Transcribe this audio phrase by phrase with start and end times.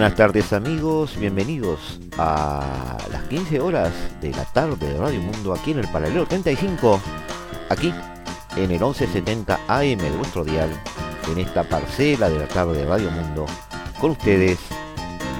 [0.00, 3.92] Buenas tardes amigos, bienvenidos a las 15 horas
[4.22, 6.98] de la tarde de Radio Mundo aquí en el Paralelo 35,
[7.68, 7.92] aquí
[8.56, 10.70] en el 1170 AM de vuestro dial,
[11.30, 13.44] en esta parcela de la tarde de Radio Mundo,
[14.00, 14.58] con ustedes,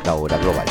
[0.05, 0.67] la hora global.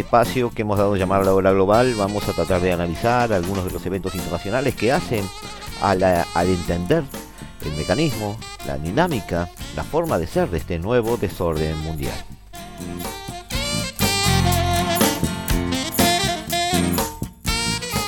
[0.00, 3.64] Espacio que hemos dado a llamar la hora global vamos a tratar de analizar algunos
[3.64, 5.24] de los eventos internacionales que hacen
[5.80, 6.02] al
[6.48, 7.04] entender
[7.64, 12.14] el mecanismo, la dinámica, la forma de ser de este nuevo desorden mundial.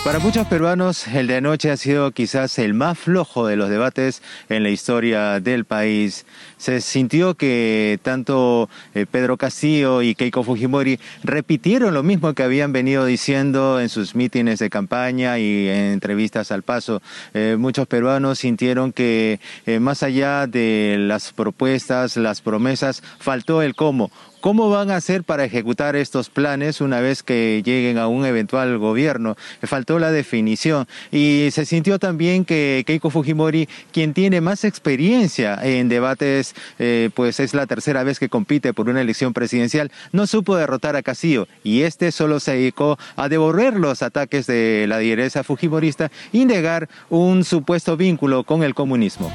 [0.05, 4.21] Para muchos peruanos, el de anoche ha sido quizás el más flojo de los debates
[4.49, 6.27] en la historia del país.
[6.57, 12.73] Se sintió que tanto eh, Pedro Castillo y Keiko Fujimori repitieron lo mismo que habían
[12.73, 17.01] venido diciendo en sus mítines de campaña y en entrevistas al paso.
[17.33, 23.77] Eh, muchos peruanos sintieron que eh, más allá de las propuestas, las promesas, faltó el
[23.77, 24.11] cómo.
[24.43, 28.77] ¿Cómo van a hacer para ejecutar estos planes una vez que lleguen a un eventual
[28.77, 29.37] gobierno?
[29.63, 35.89] Faltó la definición y se sintió también que Keiko Fujimori, quien tiene más experiencia en
[35.89, 40.57] debates, eh, pues es la tercera vez que compite por una elección presidencial, no supo
[40.57, 45.45] derrotar a Castillo y este solo se dedicó a devolver los ataques de la dirigencia
[45.45, 49.31] fujimorista y negar un supuesto vínculo con el comunismo.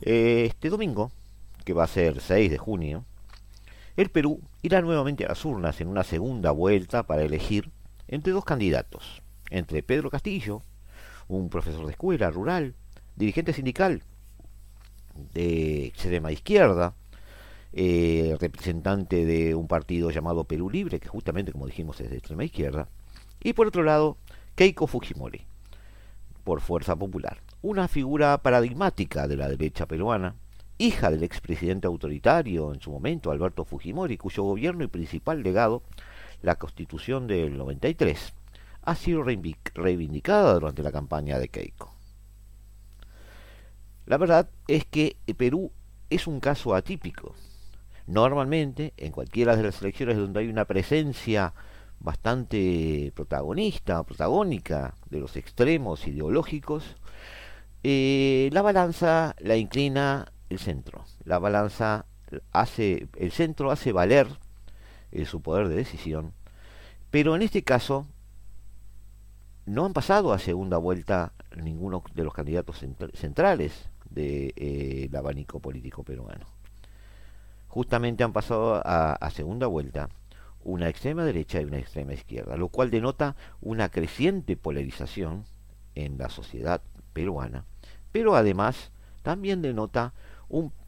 [0.00, 1.12] Este domingo
[1.64, 3.04] que va a ser 6 de junio,
[3.96, 7.70] el Perú irá nuevamente a las urnas en una segunda vuelta para elegir
[8.08, 10.62] entre dos candidatos, entre Pedro Castillo,
[11.28, 12.74] un profesor de escuela rural,
[13.16, 14.02] dirigente sindical
[15.34, 16.94] de extrema izquierda,
[17.74, 22.44] eh, representante de un partido llamado Perú Libre, que justamente, como dijimos, es de extrema
[22.44, 22.88] izquierda,
[23.42, 24.16] y por otro lado,
[24.54, 25.42] Keiko Fujimori,
[26.44, 30.34] por Fuerza Popular, una figura paradigmática de la derecha peruana,
[30.82, 35.82] hija del expresidente autoritario en su momento, Alberto Fujimori, cuyo gobierno y principal legado,
[36.42, 38.34] la Constitución del 93,
[38.82, 41.94] ha sido reivindicada durante la campaña de Keiko.
[44.06, 45.70] La verdad es que Perú
[46.10, 47.34] es un caso atípico.
[48.08, 51.54] Normalmente, en cualquiera de las elecciones donde hay una presencia
[52.00, 56.96] bastante protagonista protagónica de los extremos ideológicos,
[57.84, 61.04] eh, la balanza la inclina el centro.
[61.24, 62.06] La balanza
[62.52, 64.28] hace, el centro hace valer
[65.10, 66.32] eh, su poder de decisión,
[67.10, 68.06] pero en este caso
[69.66, 75.60] no han pasado a segunda vuelta ninguno de los candidatos centrales del de, eh, abanico
[75.60, 76.46] político peruano.
[77.68, 80.08] Justamente han pasado a, a segunda vuelta
[80.64, 85.44] una extrema derecha y una extrema izquierda, lo cual denota una creciente polarización
[85.94, 87.64] en la sociedad peruana,
[88.10, 88.90] pero además
[89.22, 90.12] también denota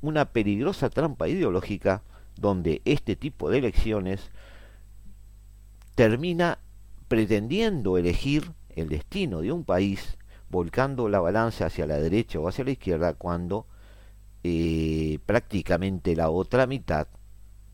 [0.01, 2.03] una peligrosa trampa ideológica
[2.37, 4.31] donde este tipo de elecciones
[5.95, 6.59] termina
[7.09, 10.19] pretendiendo elegir el destino de un país
[10.51, 13.67] volcando la balanza hacia la derecha o hacia la izquierda cuando
[14.43, 17.09] eh, prácticamente la otra mitad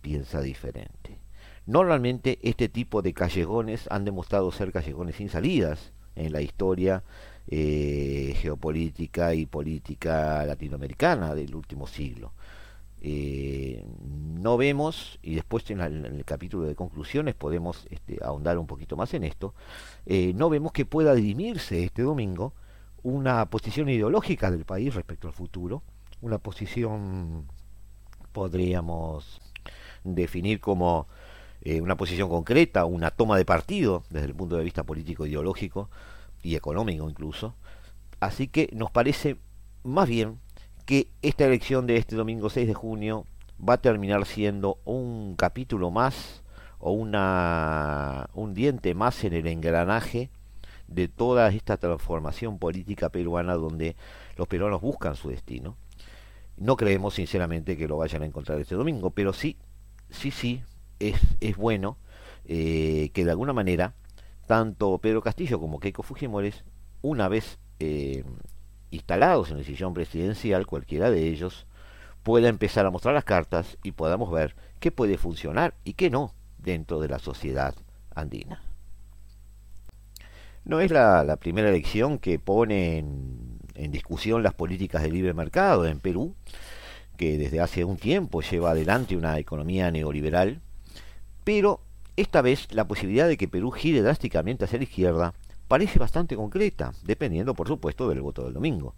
[0.01, 1.19] piensa diferente.
[1.67, 7.03] Normalmente este tipo de callejones han demostrado ser callejones sin salidas en la historia
[7.49, 12.33] eh, geopolítica y política latinoamericana del último siglo.
[13.03, 13.85] Eh,
[14.41, 19.15] no vemos, y después en, el capítulo de conclusiones podemos este, ahondar un poquito más
[19.15, 19.55] en esto,
[20.07, 22.53] eh, no vemos que pueda dirimirse este domingo
[23.03, 25.83] una posición ideológica del país respecto al futuro,
[26.21, 27.47] una posición
[28.33, 29.41] podríamos
[30.05, 31.09] definir como
[31.83, 35.91] una posición concreta, una toma de partido desde el punto de vista político ideológico
[36.43, 37.55] y económico incluso.
[38.21, 39.37] Así que nos parece
[39.83, 40.39] más bien
[40.87, 43.25] que esta elección de este domingo 6 de junio
[43.67, 46.43] va a terminar siendo un capítulo más
[46.79, 50.31] o una, un diente más en el engranaje
[50.89, 53.97] de toda esta transformación política peruana donde
[54.37, 55.77] los peruanos buscan su destino.
[56.57, 59.57] No creemos sinceramente que lo vayan a encontrar este domingo, pero sí,
[60.11, 60.63] sí, sí,
[60.99, 61.97] es, es bueno
[62.45, 63.95] eh, que de alguna manera
[64.51, 66.53] tanto Pedro Castillo como Keiko Fujimori,
[67.03, 68.25] una vez eh,
[68.91, 71.69] instalados en el sillón presidencial, cualquiera de ellos,
[72.25, 76.35] pueda empezar a mostrar las cartas y podamos ver qué puede funcionar y qué no
[76.59, 77.77] dentro de la sociedad
[78.13, 78.61] andina.
[80.65, 85.87] No es la, primera elección que pone en, en, discusión las políticas de libre mercado
[85.87, 86.35] en Perú,
[87.17, 90.61] que desde hace un tiempo lleva adelante una economía neoliberal,
[91.45, 91.83] pero
[92.17, 95.35] esta vez la posibilidad de que Perú gire drásticamente hacia la izquierda
[95.69, 98.95] parece bastante concreta, dependiendo por supuesto del voto del domingo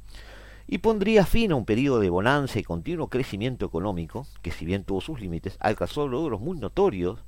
[0.67, 4.85] y pondría fin a un periodo de bonanza y continuo crecimiento económico, que si bien
[4.85, 7.20] tuvo sus límites, alcanzó logros muy notorios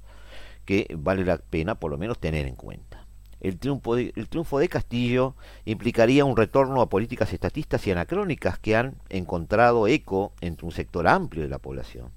[0.64, 3.06] que vale la pena por lo menos tener en cuenta.
[3.40, 5.36] El triunfo, de, el triunfo de Castillo
[5.66, 11.06] implicaría un retorno a políticas estatistas y anacrónicas que han encontrado eco entre un sector
[11.06, 12.10] amplio de la población,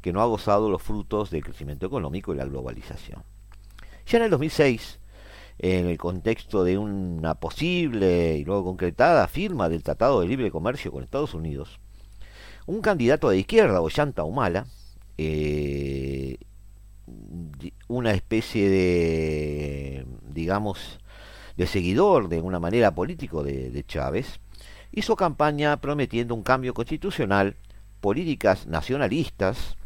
[0.00, 3.22] que no ha gozado los frutos del crecimiento económico y la globalización.
[4.06, 4.98] Ya en el 2006,
[5.58, 10.90] en el contexto de una posible y luego concretada firma del Tratado de Libre Comercio
[10.90, 11.78] con Estados Unidos,
[12.66, 14.66] un candidato de izquierda, Ollanta Humala,
[15.18, 16.38] eh,
[17.88, 20.98] una especie de, digamos,
[21.56, 24.40] de seguidor de una manera político de, de Chávez,
[24.92, 27.56] hizo campaña prometiendo un cambio constitucional,
[28.00, 29.76] políticas nacionalistas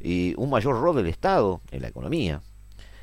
[0.00, 2.40] y un mayor rol del Estado en la economía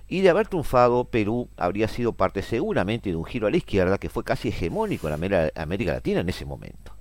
[0.09, 3.97] y de haber triunfado, Perú habría sido parte seguramente de un giro a la izquierda
[3.97, 5.13] que fue casi hegemónico en
[5.55, 6.93] América Latina en ese momento.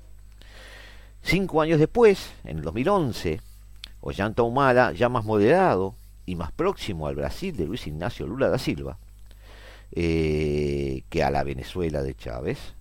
[1.23, 3.41] Cinco años después, en el 2011,
[4.01, 5.95] Ollanta Humala, ya más moderado
[6.25, 8.99] y más próximo al Brasil de Luis Ignacio Lula da Silva,
[9.93, 12.75] eh, que a la Venezuela de Chávez,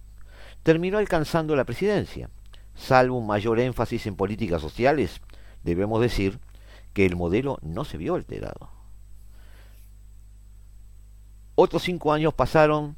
[0.63, 2.29] terminó alcanzando la presidencia.
[2.75, 5.21] Salvo un mayor énfasis en políticas sociales,
[5.63, 6.39] debemos decir
[6.95, 8.69] que el modelo no se vio alterado.
[11.55, 12.95] Otros cinco años pasaron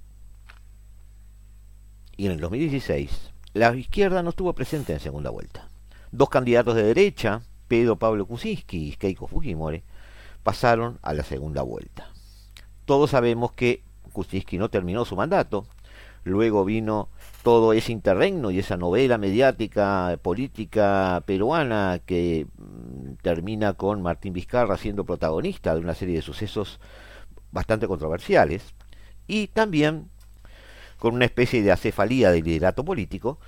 [2.15, 5.67] y en el 2016 la izquierda no estuvo presente en segunda vuelta.
[6.11, 9.81] Dos candidatos de derecha, Pedro Pablo Kuczynski y Keiko Fujimori,
[10.43, 12.11] pasaron a la segunda vuelta.
[12.85, 13.81] Todos sabemos que
[14.13, 15.65] Kuczynski no terminó su mandato,
[16.23, 17.09] luego vino
[17.43, 24.77] todo ese interregno y esa novela mediática política peruana que mm, termina con Martín Vizcarra
[24.77, 26.79] siendo protagonista de una serie de sucesos
[27.51, 28.73] bastante controversiales,
[29.27, 30.09] y también
[30.97, 33.39] con una especie de acefalía de liderato político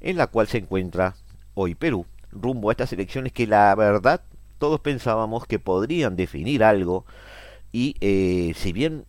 [0.00, 1.14] en la cual se encuentra
[1.54, 4.22] hoy Perú, rumbo a estas elecciones que la verdad
[4.58, 7.04] todos pensábamos que podrían definir algo
[7.72, 9.04] y eh, si bien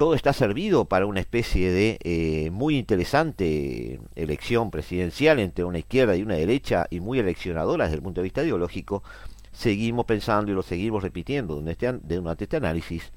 [0.00, 6.16] todo está servido para una especie de eh, muy interesante elección presidencial entre una izquierda
[6.16, 9.02] y una derecha y muy eleccionadora desde el punto de vista ideológico,
[9.52, 13.12] seguimos pensando y lo seguimos repitiendo durante este análisis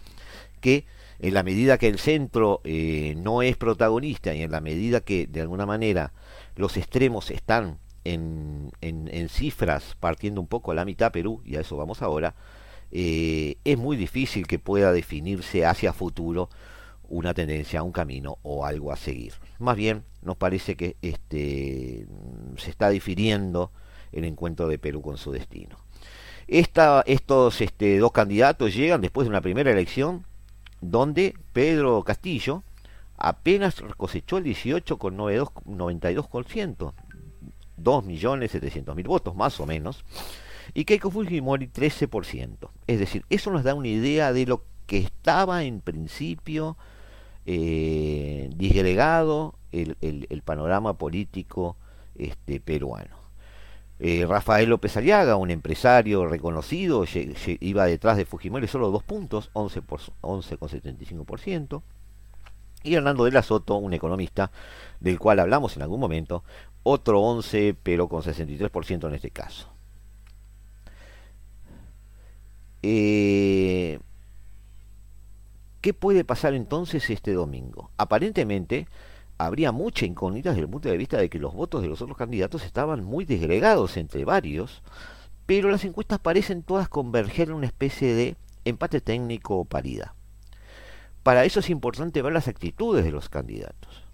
[0.59, 0.85] que
[1.19, 5.25] en la medida que el centro eh, no es protagonista y en la medida que
[5.25, 6.12] de alguna manera
[6.57, 11.62] los extremos están en, en, cifras partiendo un poco a la mitad Perú, y a
[11.62, 12.35] eso vamos ahora,
[12.91, 16.49] eh, es muy difícil que pueda definirse hacia futuro
[17.14, 19.34] una tendencia, un camino o algo a seguir.
[19.60, 22.08] Más bien nos parece que este,
[22.58, 23.72] se está difiriendo
[24.12, 25.78] el encuentro de Perú con su destino.
[26.48, 30.26] Estos este, dos candidatos llegan después de una primera elección
[30.82, 32.64] donde Pedro Castillo
[33.18, 36.94] apenas cosechó el 18,92%,
[37.82, 40.06] 2.700.000 votos más o menos,
[40.74, 42.70] y Keiko Fujimori 13%.
[42.88, 46.78] Es decir, eso nos da una idea de lo que estaba en principio
[47.45, 51.78] eh, disgregado el, el, panorama político
[52.16, 53.23] este, peruano.
[54.00, 57.06] Eh, Rafael López Aliaga, un empresario reconocido,
[57.59, 61.81] iba detrás de Fujimori solo dos puntos, 11,75%.
[62.83, 64.52] y Hernando de la Soto, un economista
[65.00, 66.44] del cual hablamos en algún momento,
[66.83, 69.69] otro 11, pero con 63% en este caso.
[72.81, 74.00] Eh,
[75.83, 77.92] ¿Qué puede pasar entonces este domingo?
[77.97, 78.87] Aparentemente,
[79.37, 82.18] habría mucha incógnita desde el punto de vista de que los votos de los otros
[82.18, 84.81] candidatos estaban muy desgregados entre varios,
[85.45, 90.13] pero las encuestas parecen todas converger en una especie de empate técnico o paridad.
[91.21, 94.06] Para eso es importante ver las actitudes de los candidatos.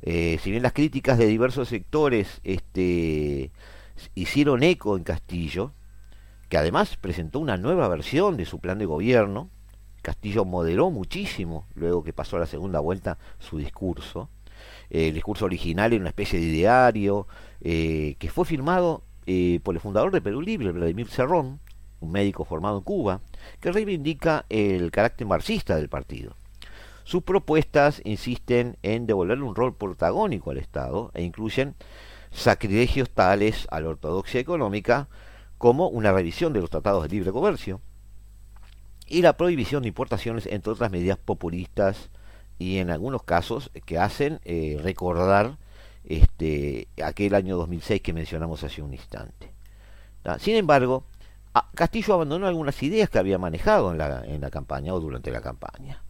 [0.00, 3.50] Eh, si bien las críticas de diversos sectores este,
[4.14, 5.74] hicieron eco en Castillo,
[6.48, 9.50] que además presentó una nueva versión de su plan de gobierno,
[10.00, 14.28] Castillo moderó muchísimo, luego que pasó a la segunda vuelta, su discurso,
[14.90, 17.26] el discurso original en una especie de diario
[17.60, 21.60] eh, que fue firmado eh, por el fundador de Perú Libre, Vladimir Cerrón,
[22.00, 23.20] un médico formado en Cuba,
[23.60, 26.34] que reivindica el carácter marxista del partido.
[27.04, 31.74] Sus propuestas insisten en devolverle un rol protagónico al Estado e incluyen
[32.30, 35.08] sacrilegios tales a la ortodoxia económica
[35.58, 37.80] como una revisión de los tratados de libre comercio
[39.10, 42.08] y la prohibición de importaciones, entre otras medidas populistas
[42.58, 45.58] y en algunos casos que hacen eh, recordar
[46.04, 49.52] este, aquel año 2006 que mencionamos hace un instante.
[50.38, 51.04] Sin embargo,
[51.74, 55.40] Castillo abandonó algunas ideas que había manejado en la, en la campaña o durante la
[55.40, 56.02] campaña.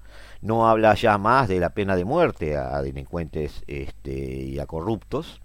[0.42, 5.40] No habla ya más de la pena de muerte a delincuentes este, y a corruptos.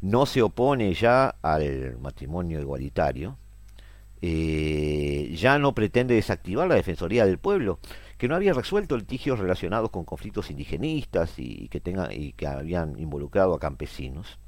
[0.00, 3.38] No se opone ya al matrimonio igualitario.
[4.22, 7.80] Eh, ya no pretende desactivar la Defensoría del Pueblo,
[8.18, 13.54] que no había resuelto litigios relacionados con conflictos indigenistas y que, y que habían involucrado
[13.54, 14.38] a campesinos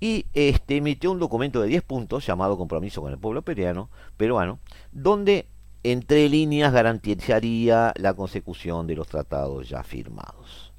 [0.00, 4.58] y este, emitió un documento de 10 puntos llamado Compromiso con el Pueblo Peruano, peruano
[4.92, 5.46] donde
[5.82, 10.72] entre líneas garantizaría la consecución de los tratados ya firmados.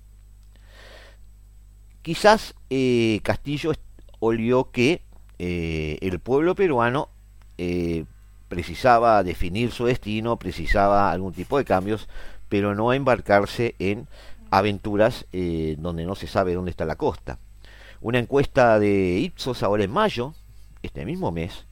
[2.02, 3.72] Quizás eh, Castillo
[4.20, 5.02] olió que
[5.40, 7.10] eh, el pueblo peruano
[7.58, 8.06] eh,
[8.48, 12.08] precisaba definir su destino, precisaba algún tipo de cambios,
[12.50, 14.08] pero no embarcarse en
[14.52, 17.40] aventuras donde no se sabe dónde está la costa.
[18.02, 20.34] Una encuesta de Ipsos ahora en mayo,
[20.84, 21.66] este mismo mes,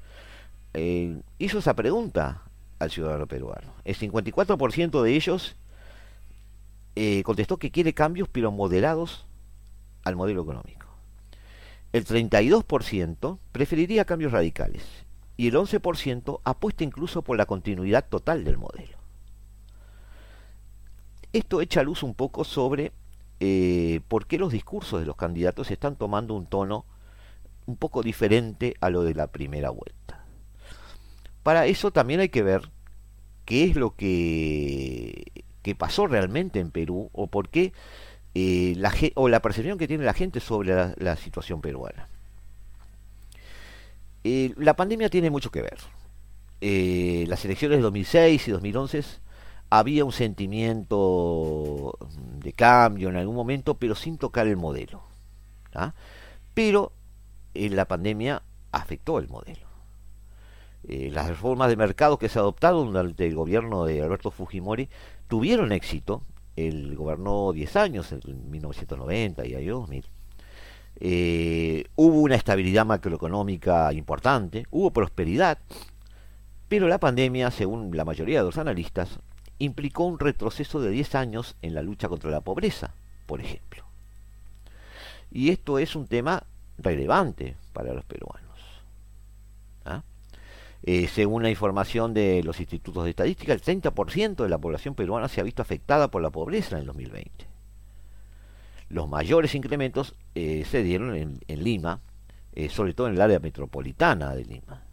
[0.74, 2.42] eh, hizo esa pregunta
[2.80, 3.72] al ciudadano peruano.
[3.86, 5.56] El 54% de ellos
[6.96, 9.26] eh, contestó que quiere cambios pero moderados
[10.04, 10.88] al modelo económico.
[11.92, 14.84] El 32% preferiría cambios radicales
[15.38, 18.98] y el 11% apuesta incluso por la continuidad total del modelo.
[21.32, 22.92] Esto echa luz un poco sobre
[23.40, 26.86] eh, por qué los discursos de los candidatos están tomando un tono
[27.66, 30.26] un poco diferente a lo de la primera vuelta.
[31.42, 32.70] Para eso también hay que ver
[33.46, 35.26] qué es lo que,
[35.62, 37.74] que pasó realmente en Perú o por qué
[38.36, 42.10] eh, la, o la percepción que tiene la gente sobre la, situación peruana.
[44.24, 45.80] Eh, la pandemia tiene mucho que ver.
[47.28, 49.04] las elecciones de 2006 y 2011
[49.70, 51.98] había un sentimiento
[52.44, 55.02] de cambio en algún momento, pero sin tocar el modelo.
[55.74, 55.94] ¿ah?
[56.54, 56.92] Pero
[57.56, 59.66] eh, la pandemia afectó el modelo.
[60.88, 64.90] Eh, las reformas de mercado que se adoptaron durante el gobierno de Alberto Fujimori
[65.28, 66.22] tuvieron éxito.
[66.56, 70.06] Él gobernó 10 años, en 1990 y año 2000.
[71.00, 75.60] Eh, hubo una estabilidad macroeconómica importante, hubo prosperidad,
[76.68, 79.20] pero la pandemia, según la mayoría de los analistas,
[79.60, 82.94] implicó un retroceso de 10 años en la lucha contra la pobreza,
[83.26, 83.86] por ejemplo.
[85.32, 86.44] Y esto es un tema
[86.78, 88.60] relevante para los peruanos.
[89.86, 90.04] ¿ah?
[90.84, 95.28] Eh, según la información de los institutos de estadística, el 30% de la población peruana
[95.28, 97.53] se ha visto afectada por la pobreza en el 2020.
[98.94, 102.00] Los mayores incrementos eh, se dieron en, Lima,
[102.54, 104.84] eh, sobre todo en el área metropolitana de Lima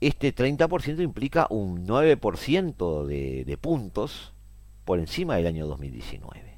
[0.00, 4.32] este 30% implica un 9% de, de puntos
[4.84, 6.56] por encima del año 2019.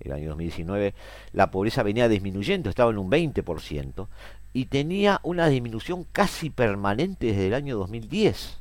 [0.00, 0.94] El año 2019
[1.32, 4.08] la pobreza venía disminuyendo, estaba en un 20%
[4.54, 8.60] y tenía una disminución casi permanente desde el año 2010.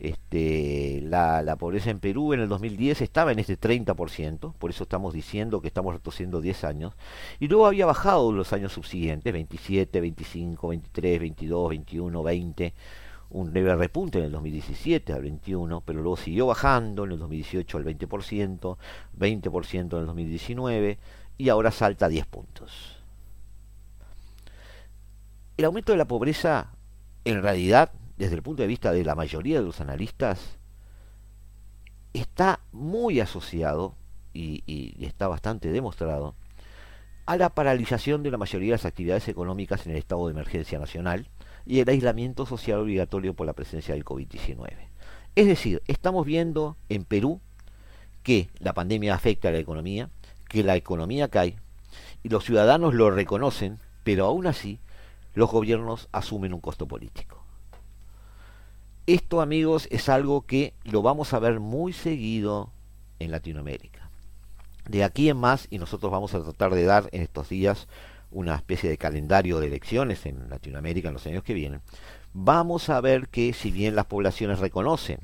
[0.00, 5.12] Este, la, pobreza en Perú en el 2010 estaba en este 30%, por eso estamos
[5.12, 6.94] diciendo que estamos retrocediendo 10 años,
[7.40, 12.74] y luego había bajado los años subsiguientes, 27, 25, 23, 22, 21, 20,
[13.30, 17.78] un leve repunte en el 2017 al 21, pero luego siguió bajando en el 2018
[17.78, 18.76] al 20%,
[19.18, 20.98] 20% en el 2019
[21.36, 22.96] y ahora salta a 10 puntos.
[25.56, 26.72] El aumento de la pobreza
[27.24, 30.58] en realidad desde el punto de vista de la mayoría de los analistas,
[32.12, 33.94] está muy asociado
[34.34, 36.34] y, está bastante demostrado
[37.26, 40.78] a la paralización de la mayoría de las actividades económicas en el estado de emergencia
[40.78, 41.28] nacional
[41.64, 44.72] y el aislamiento social obligatorio por la presencia del COVID-19.
[45.34, 47.40] Es decir, estamos viendo en Perú
[48.22, 50.10] que la pandemia afecta a la economía,
[50.48, 51.56] que la economía cae
[52.22, 54.80] y los ciudadanos lo reconocen, pero aún así
[55.34, 57.37] los gobiernos asumen un costo político.
[59.08, 62.74] Esto, amigos, es algo que lo vamos a ver muy seguido
[63.18, 64.10] en Latinoamérica.
[64.86, 67.88] De aquí en más, y nosotros vamos a tratar de dar en estos días
[68.30, 71.80] una especie de calendario de elecciones en Latinoamérica en los años que vienen,
[72.34, 75.20] vamos a ver que si bien las poblaciones reconocen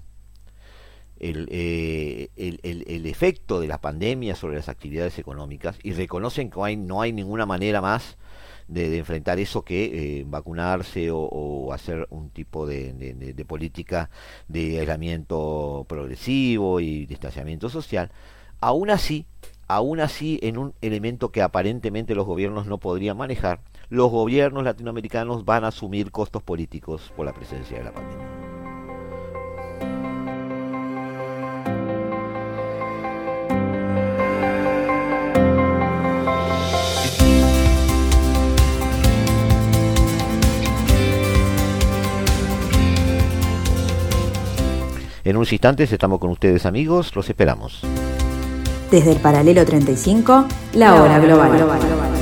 [1.21, 7.03] el, eh, el, efecto de la pandemia sobre las actividades económicas y reconocen que no
[7.03, 8.17] hay ninguna manera más
[8.69, 14.11] de, enfrentar eso que eh, vacunarse o, hacer un tipo de, de, política
[14.49, 18.11] de aislamiento progresivo y distanciamiento social.
[18.61, 19.27] Aún así,
[19.69, 25.45] aún así, en un elemento que aparentemente los gobiernos no podrían manejar, los gobiernos latinoamericanos
[25.45, 28.44] van a asumir costos políticos por la presencia de la pandemia.
[45.25, 47.81] En unos instantes estamos con ustedes amigos, los esperamos.
[48.91, 52.14] Desde el paralelo 35, la hora global.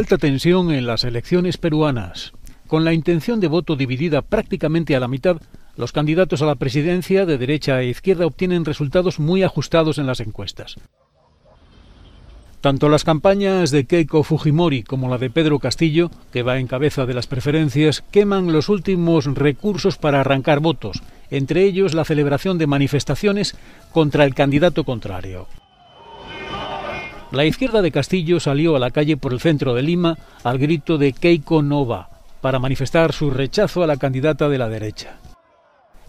[0.00, 2.32] Alta tensión en las elecciones peruanas.
[2.66, 5.42] Con la intención de voto dividida prácticamente a la mitad,
[5.76, 10.20] los candidatos a la presidencia de derecha e izquierda obtienen resultados muy ajustados en las
[10.20, 10.76] encuestas.
[12.62, 17.04] Tanto las campañas de Keiko Fujimori como la de Pedro Castillo, que va en cabeza
[17.04, 22.66] de las preferencias, queman los últimos recursos para arrancar votos, entre ellos la celebración de
[22.66, 23.54] manifestaciones
[23.92, 25.46] contra el candidato contrario.
[27.32, 30.98] La izquierda de Castillo salió a la calle por el centro de Lima al grito
[30.98, 32.10] de Keiko Nova
[32.40, 35.18] para manifestar su rechazo a la candidata de la derecha.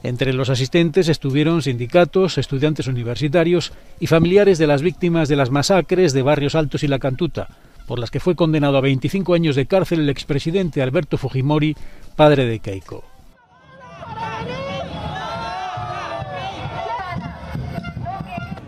[0.03, 6.13] Entre los asistentes estuvieron sindicatos, estudiantes universitarios y familiares de las víctimas de las masacres
[6.13, 7.49] de Barrios Altos y La Cantuta,
[7.85, 11.75] por las que fue condenado a 25 años de cárcel el expresidente Alberto Fujimori,
[12.15, 13.03] padre de Keiko.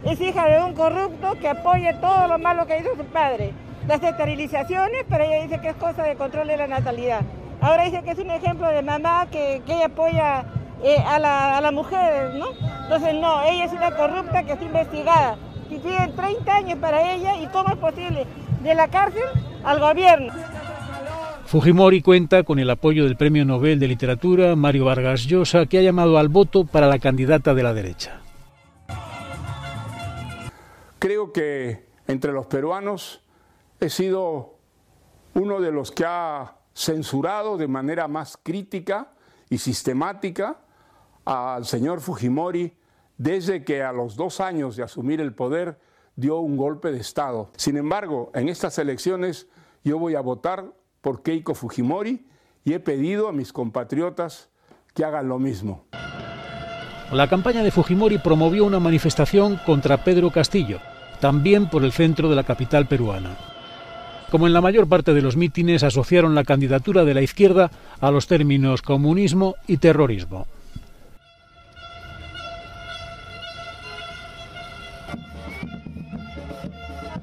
[0.05, 3.53] Es hija de un corrupto que apoya todo lo malo que hizo su padre.
[3.87, 7.21] Las esterilizaciones, pero ella dice que es cosa de control de la natalidad.
[7.61, 10.45] Ahora dice que es un ejemplo de mamá que, ella apoya
[10.83, 12.47] eh, a, la, a las mujeres, ¿no?
[12.83, 15.37] Entonces, no, ella es una corrupta que está investigada.
[15.69, 18.25] Y tienen 30 años para ella, ¿y cómo es posible?
[18.61, 19.23] De la cárcel
[19.63, 20.33] al gobierno.
[21.45, 25.81] Fujimori cuenta con el apoyo del Premio Nobel de Literatura Mario Vargas Llosa, que ha
[25.81, 28.22] llamado al voto para la candidata de la derecha.
[31.33, 33.21] Que entre los peruanos
[33.79, 34.57] he sido
[35.33, 39.13] uno de los que ha censurado de manera más crítica
[39.49, 40.59] y sistemática
[41.25, 42.77] al señor Fujimori
[43.17, 45.79] desde que a los dos años de asumir el poder
[46.15, 47.49] dio un golpe de Estado.
[47.57, 49.47] Sin embargo, en estas elecciones
[49.83, 52.27] yo voy a votar por Keiko Fujimori
[52.63, 54.49] y he pedido a mis compatriotas
[54.93, 55.85] que hagan lo mismo.
[57.11, 60.79] La campaña de Fujimori promovió una manifestación contra Pedro Castillo,
[61.23, 63.29] también por el centro de la capital peruana.
[64.29, 68.11] Como en la mayor parte de los mítines asociaron la candidatura de la izquierda a
[68.11, 70.47] los términos comunismo y terrorismo.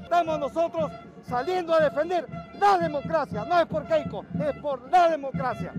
[0.01, 0.91] Estamos nosotros
[1.29, 2.25] saliendo a defender
[2.59, 5.73] la democracia, no es por Keiko, es por la democracia.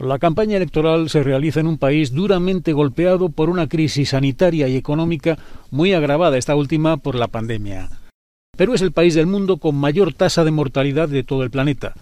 [0.00, 4.76] La campaña electoral se realiza en un país duramente golpeado por una crisis sanitaria y
[4.76, 5.36] económica
[5.70, 7.90] muy agravada, esta última por la pandemia.
[8.56, 11.92] Perú es el país del mundo con mayor tasa de mortalidad de todo el planeta.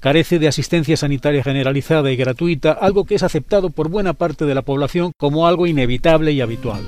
[0.00, 4.54] Carece de asistencia sanitaria generalizada y gratuita, algo que es aceptado por buena parte de
[4.54, 6.82] la población como algo inevitable y habitual.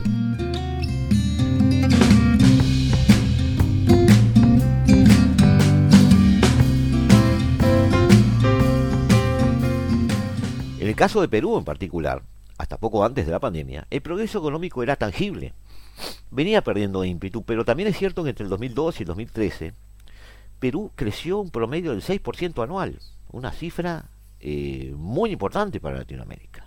[10.98, 12.24] Caso de Perú en particular,
[12.58, 15.54] hasta poco antes de la pandemia, el progreso económico era tangible.
[16.32, 19.74] Venía perdiendo ímpetu, pero también es cierto que entre el 2002 y el 2013,
[20.58, 22.98] Perú creció un promedio del 6% anual,
[23.30, 24.06] una cifra
[24.40, 26.66] eh, muy importante para Latinoamérica.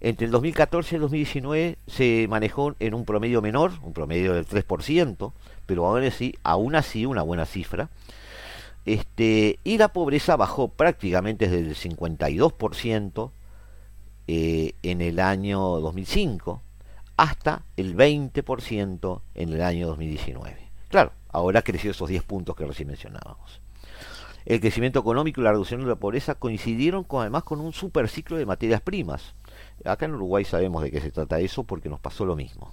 [0.00, 4.46] Entre el 2014 y el 2019 se manejó en un promedio menor, un promedio del
[4.46, 5.32] 3%,
[5.64, 7.88] pero aún así, aún así una buena cifra,
[8.86, 13.30] este, y la pobreza bajó prácticamente desde el 52%
[14.26, 16.62] eh, en el año 2005
[17.16, 20.56] hasta el 20% en el año 2019.
[20.88, 23.60] Claro, ahora creció esos 10 puntos que recién mencionábamos.
[24.46, 28.38] El crecimiento económico y la reducción de la pobreza coincidieron con, además con un superciclo
[28.38, 29.34] de materias primas.
[29.84, 32.72] Acá en Uruguay sabemos de qué se trata eso porque nos pasó lo mismo.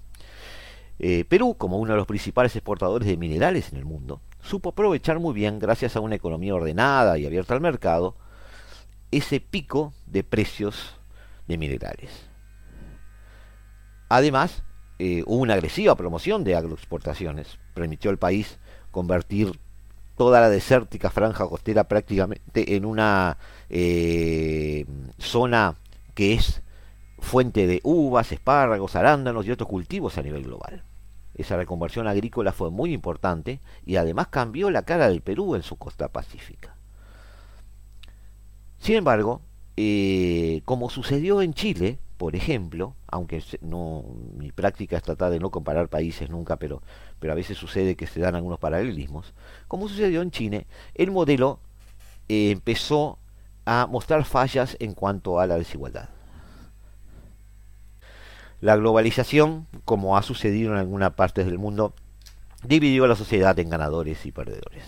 [0.99, 5.19] Eh, Perú, como uno de los principales exportadores de minerales en el mundo, supo aprovechar
[5.19, 8.15] muy bien, gracias a una economía ordenada y abierta al mercado,
[9.11, 10.99] ese pico de precios
[11.47, 12.11] de minerales.
[14.09, 14.63] Además,
[14.99, 18.59] eh, hubo una agresiva promoción de agroexportaciones, permitió al país
[18.91, 19.59] convertir
[20.17, 23.37] toda la desértica franja costera prácticamente en una
[23.69, 24.85] eh,
[25.19, 25.75] zona
[26.15, 26.63] que es
[27.19, 30.83] fuente de uvas, espárragos, arándanos y otros cultivos a nivel global.
[31.37, 35.77] Esa reconversión agrícola fue muy importante y además cambió la cara del Perú en su
[35.77, 36.75] costa pacífica.
[38.79, 39.41] Sin embargo,
[39.75, 44.03] eh, como sucedió en Chile, por ejemplo, aunque no,
[44.35, 46.81] mi práctica es tratar de no comparar países nunca, pero,
[47.19, 49.35] pero a veces sucede que se dan algunos paralelismos,
[49.67, 51.59] como sucedió en Chile, el modelo
[52.27, 53.19] eh, empezó
[53.65, 56.09] a mostrar fallas en cuanto a la desigualdad.
[58.59, 61.93] La globalización, como ha sucedido en algunas partes del mundo,
[62.63, 64.83] dividió a la sociedad en ganadores y perdedores.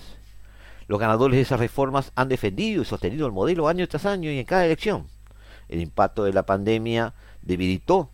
[0.88, 4.40] Los ganadores de esas reformas han defendido y sostenido el modelo año tras año y
[4.40, 5.08] en cada elección.
[5.68, 8.10] El impacto de la pandemia debilitó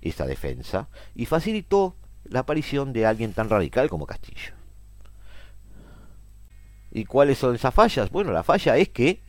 [0.00, 4.54] esa defensa y facilitó la aparición de alguien tan radical como Castillo.
[6.90, 8.10] ¿Y cuáles son esas fallas?
[8.10, 9.20] Bueno, la falla es que,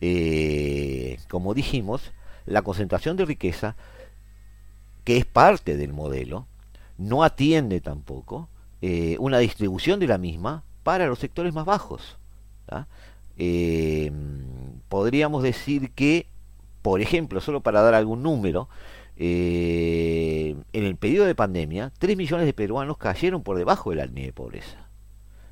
[0.00, 2.12] eh, como dijimos,
[2.46, 3.76] la concentración de riqueza
[5.10, 6.46] que es parte del modelo,
[6.96, 8.48] no atiende tampoco
[8.80, 12.16] eh, una distribución de la misma para los sectores más bajos.
[13.36, 14.12] Eh,
[14.88, 16.28] podríamos decir que,
[16.80, 18.68] por ejemplo, solo para dar algún número,
[19.16, 24.06] eh, en el periodo de pandemia, 3 millones de peruanos cayeron por debajo de la
[24.06, 24.86] línea de pobreza.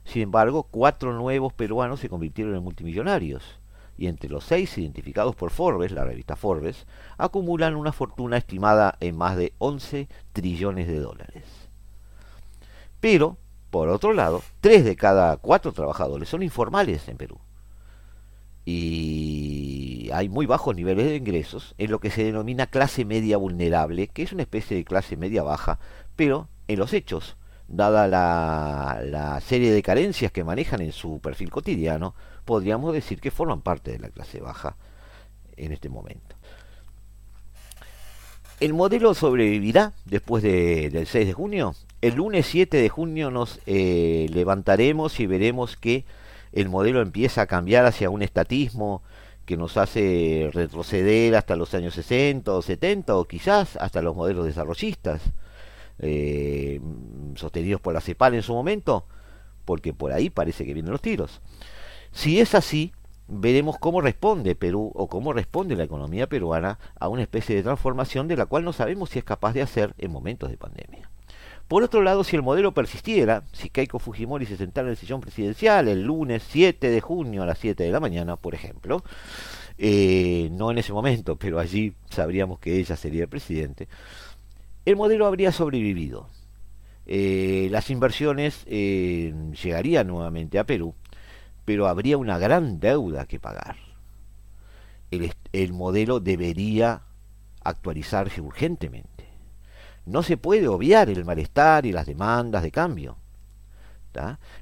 [0.05, 3.58] Sin embargo, cuatro nuevos peruanos se convirtieron en multimillonarios
[3.99, 6.87] y entre los seis identificados por Forbes, la revista Forbes,
[7.19, 11.45] acumulan una fortuna estimada en más de 11 trillones de dólares.
[13.01, 13.37] Pero,
[13.71, 17.39] por otro lado, tres de cada cuatro trabajadores son informales en Perú.
[18.65, 24.09] Y hay muy bajos niveles de ingresos en lo que se denomina clase media vulnerable,
[24.09, 25.81] que es una especie de clase media baja,
[26.17, 31.51] pero en los hechos, dada la, la serie de carencias que manejan en su perfil
[31.51, 32.15] cotidiano,
[32.49, 34.75] podríamos decir que forman parte de la clase baja
[35.59, 36.35] en este momento.
[38.59, 41.75] El modelo sobrevivirá después del 6 de junio.
[42.01, 46.07] El lunes 7 de junio nos eh, levantaremos y veremos que
[46.53, 49.03] el modelo empieza a cambiar hacia un estatismo
[49.45, 54.47] que nos hace retroceder hasta los años 60 o 70 o quizás hasta los modelos
[54.47, 55.21] desarrollistas
[55.99, 56.81] eh,
[57.35, 59.05] sostenidos por la CEPAL en su momento,
[59.67, 61.43] porque por ahí parece que vienen los tiros.
[62.13, 62.93] Si es así,
[63.29, 68.27] veremos cómo responde Perú o cómo responde la economía peruana a una especie de transformación
[68.27, 71.11] de la cual no sabemos si es capaz de hacer en momentos de pandemia.
[71.69, 75.21] Por otro lado, si el modelo persistiera, si Keiko Fujimori se sentara en el sillón
[75.21, 79.05] presidencial el lunes 7 de junio a las 7 de la mañana, por ejemplo,
[79.77, 83.87] eh, no en ese momento, pero allí sabríamos que ella sería el presidente,
[84.87, 86.31] el modelo habría sobrevivido.
[87.05, 90.95] Eh, las inversiones eh, llegarían nuevamente a Perú
[91.69, 93.77] pero habría una gran deuda que pagar.
[95.11, 97.03] El, modelo debería
[97.63, 99.29] actualizarse urgentemente.
[100.07, 103.19] No se puede obviar el malestar y las demandas de cambio,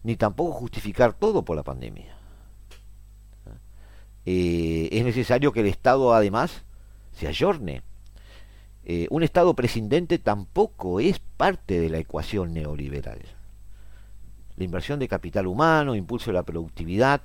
[0.02, 2.16] ni tampoco justificar todo por la pandemia.
[4.24, 6.64] Eh, es necesario que el Estado además
[7.12, 7.82] se ayorne.
[8.84, 13.35] Eh, un Estado prescindente tampoco es parte de la ecuación neoliberal
[14.56, 17.22] la inversión de capital humano, impulso de la productividad,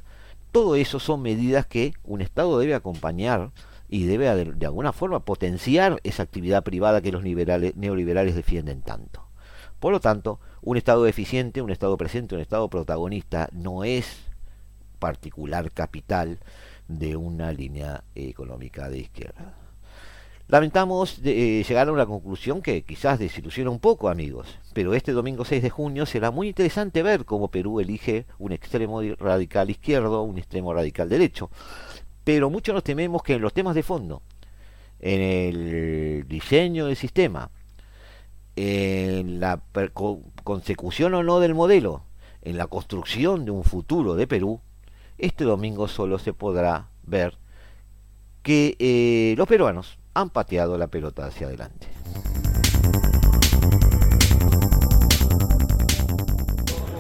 [0.51, 3.51] todo eso son medidas que un Estado debe acompañar
[3.87, 9.27] y debe de, alguna forma potenciar esa actividad privada que los neoliberales defienden tanto.
[9.79, 14.21] Por lo tanto, un Estado eficiente, un Estado presente, un Estado protagonista no es
[14.99, 16.39] particular capital
[16.87, 19.60] de una línea económica de izquierda.
[20.51, 25.45] Lamentamos eh, llegar a una conclusión que quizás desilusiona un poco, amigos, pero este domingo
[25.45, 30.37] 6 de junio será muy interesante ver cómo Perú elige un extremo radical izquierdo, un
[30.37, 31.49] extremo radical derecho.
[32.25, 34.23] Pero muchos nos tememos que en los temas de fondo,
[34.99, 37.49] en el diseño del sistema,
[38.57, 39.61] en la
[40.43, 42.03] consecución o no del modelo,
[42.41, 44.59] en la construcción de un futuro de Perú,
[45.17, 47.37] este domingo solo se podrá ver
[48.43, 51.87] que eh, los peruanos han pateado la pelota hacia adelante.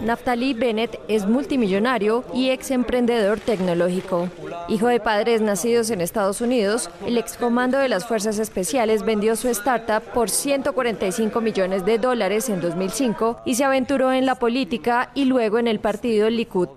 [0.03, 4.29] Naftali Bennett es multimillonario y ex emprendedor tecnológico.
[4.67, 9.47] Hijo de padres nacidos en Estados Unidos, el excomando de las Fuerzas Especiales vendió su
[9.49, 15.25] startup por 145 millones de dólares en 2005 y se aventuró en la política y
[15.25, 16.69] luego en el partido Likud.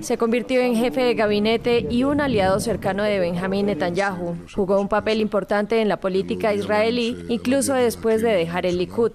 [0.00, 4.36] Se convirtió en jefe de gabinete y un aliado cercano de Benjamín Netanyahu.
[4.54, 9.12] Jugó un papel importante en la política israelí, incluso después de dejar el Likud.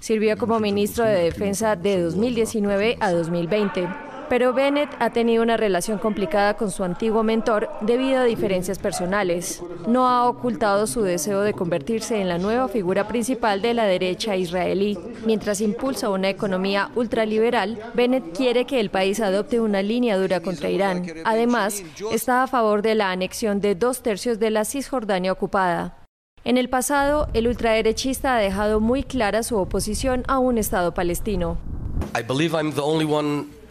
[0.00, 4.13] Sirvió como ministro de Defensa de 2019 a 2020.
[4.34, 9.62] Pero Bennett ha tenido una relación complicada con su antiguo mentor debido a diferencias personales.
[9.86, 14.34] No ha ocultado su deseo de convertirse en la nueva figura principal de la derecha
[14.34, 14.98] israelí.
[15.24, 20.68] Mientras impulsa una economía ultraliberal, Bennett quiere que el país adopte una línea dura contra
[20.68, 21.06] Irán.
[21.24, 25.98] Además, está a favor de la anexión de dos tercios de la Cisjordania ocupada.
[26.42, 31.56] En el pasado, el ultraderechista ha dejado muy clara su oposición a un Estado palestino.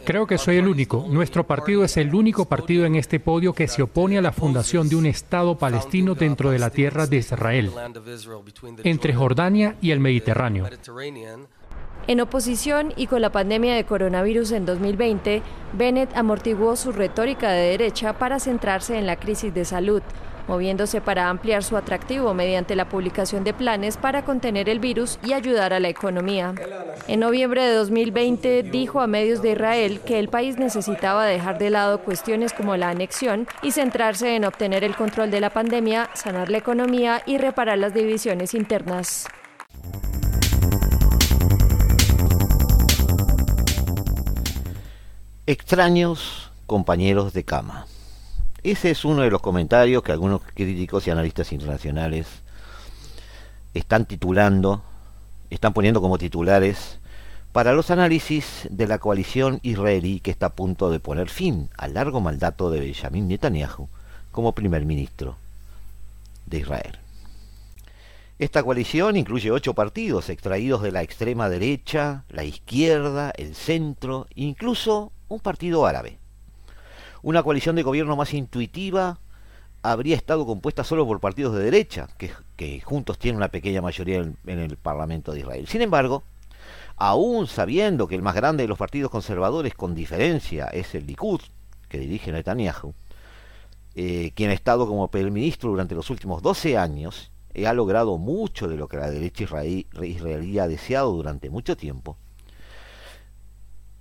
[0.04, 1.06] Creo que soy el único.
[1.08, 4.88] Nuestro partido es el único partido en este podio que se opone a la fundación
[4.88, 7.72] de un Estado palestino dentro de la tierra de Israel,
[8.84, 10.68] entre Jordania y el Mediterráneo.
[12.06, 17.70] En oposición y con la pandemia de coronavirus en 2020, Bennett amortiguó su retórica de
[17.70, 20.02] derecha para centrarse en la crisis de salud,
[20.48, 25.32] moviéndose para ampliar su atractivo mediante la publicación de planes para contener el virus y
[25.32, 26.54] ayudar a la economía.
[27.08, 31.70] En noviembre de 2020 dijo a medios de Israel que el país necesitaba dejar de
[31.70, 36.50] lado cuestiones como la anexión y centrarse en obtener el control de la pandemia, sanar
[36.50, 39.26] la economía y reparar las divisiones internas.
[45.46, 47.86] Extraños compañeros de cama.
[48.64, 52.26] Ese es uno de los comentarios que algunos críticos y analistas internacionales
[53.74, 54.82] están titulando,
[55.50, 56.98] están poniendo como titulares
[57.52, 61.92] para los análisis de la coalición israelí que está a punto de poner fin al
[61.92, 63.90] largo mandato de Benjamin Netanyahu
[64.32, 65.36] como primer ministro
[66.46, 66.98] de Israel.
[68.38, 75.12] Esta coalición incluye ocho partidos extraídos de la extrema derecha, la izquierda, el centro, incluso
[75.28, 76.23] un partido árabe.
[77.24, 79.18] Una coalición de gobierno más intuitiva
[79.80, 84.36] habría estado compuesta solo por partidos de derecha, que, juntos tienen una pequeña mayoría en,
[84.44, 85.66] el Parlamento de Israel.
[85.66, 86.22] Sin embargo,
[86.96, 91.40] aún sabiendo que el más grande de los partidos conservadores con diferencia es el Likud,
[91.88, 92.92] que dirige Netanyahu,
[93.94, 98.18] eh, quien ha estado como primer ministro durante los últimos 12 años, y ha logrado
[98.18, 102.18] mucho de lo que la derecha israelí, ha deseado durante mucho tiempo,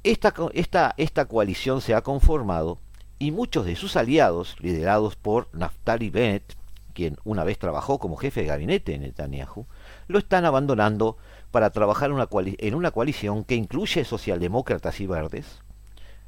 [0.03, 2.79] esta coalición se ha conformado
[3.23, 6.57] y muchos de sus aliados, liderados por Naftali Bennett,
[6.93, 9.65] quien una vez trabajó como jefe de gabinete en Netanyahu,
[10.07, 11.15] lo están abandonando
[11.49, 15.61] para trabajar en una coalición que incluye socialdemócratas y verdes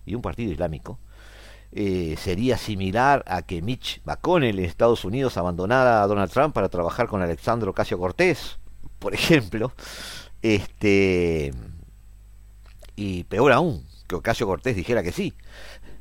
[0.06, 0.98] y un partido islámico.
[1.74, 6.70] Eh, sería similar a que Mitch McConnell en Estados Unidos abandonara a Donald Trump para
[6.70, 8.58] trabajar con Alexandro Casio Cortés,
[9.00, 9.74] por ejemplo.
[10.42, 11.54] Este,
[12.96, 15.34] y peor aún, que Ocasio Cortés dijera que sí.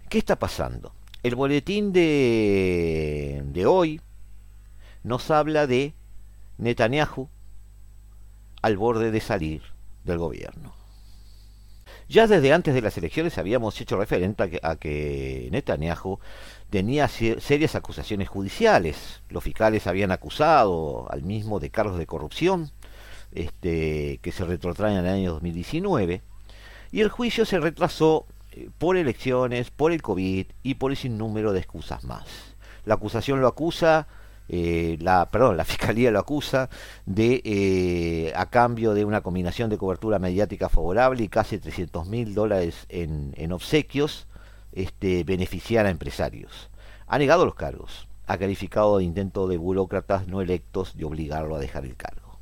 [0.08, 0.94] ¿Qué está pasando?
[1.22, 4.00] El boletín de, de hoy
[5.02, 5.94] nos habla de
[6.58, 7.28] Netanyahu
[8.62, 9.62] al borde de salir
[10.04, 10.74] del gobierno.
[12.08, 16.18] Ya desde antes de las elecciones habíamos hecho referente a que, Netanyahu
[16.68, 19.22] tenía serias acusaciones judiciales.
[19.30, 22.70] Los fiscales habían acusado al mismo de cargos de corrupción
[23.32, 26.22] este, que se retrotraen en el año 2019
[26.92, 28.26] y el juicio se retrasó
[28.78, 32.24] por elecciones, por el COVID y por ese número de excusas más.
[32.84, 34.06] La acusación lo acusa,
[34.48, 36.68] eh, la, perdón, la fiscalía lo acusa
[37.06, 42.34] de, eh, a cambio de una combinación de cobertura mediática favorable y casi 300 mil
[42.34, 44.26] dólares en, en, obsequios,
[44.72, 46.70] este, beneficiar a empresarios.
[47.06, 51.60] Ha negado los cargos, ha calificado de intento de burócratas no electos de obligarlo a
[51.60, 52.38] dejar el cargo.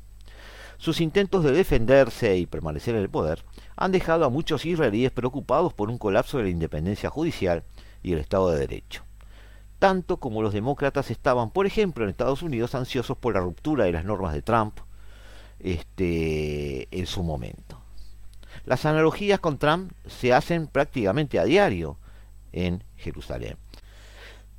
[0.77, 3.43] Sus intentos de defenderse y permanecer en el poder
[3.75, 7.63] han dejado a muchos israelíes preocupados por un colapso de la independencia judicial
[8.01, 9.03] y el Estado de Derecho.
[9.79, 13.91] Tanto como los demócratas estaban, por ejemplo, en Estados Unidos ansiosos por la ruptura de
[13.91, 14.79] las normas de Trump
[15.59, 17.81] este, en su momento.
[18.65, 21.97] Las analogías con Trump se hacen prácticamente a diario
[22.51, 23.57] en Jerusalén.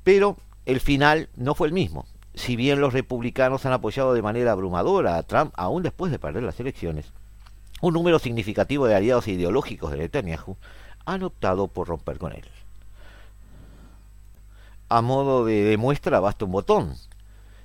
[0.03, 2.05] Pero el final no fue el mismo.
[2.35, 6.43] Si bien los republicanos han apoyado de manera abrumadora a Trump aún después de perder
[6.43, 7.13] las elecciones,
[7.81, 10.57] un número significativo de aliados ideológicos de Netanyahu
[11.05, 12.45] han optado por romper con él.
[14.89, 16.95] A modo de, muestra basta un botón.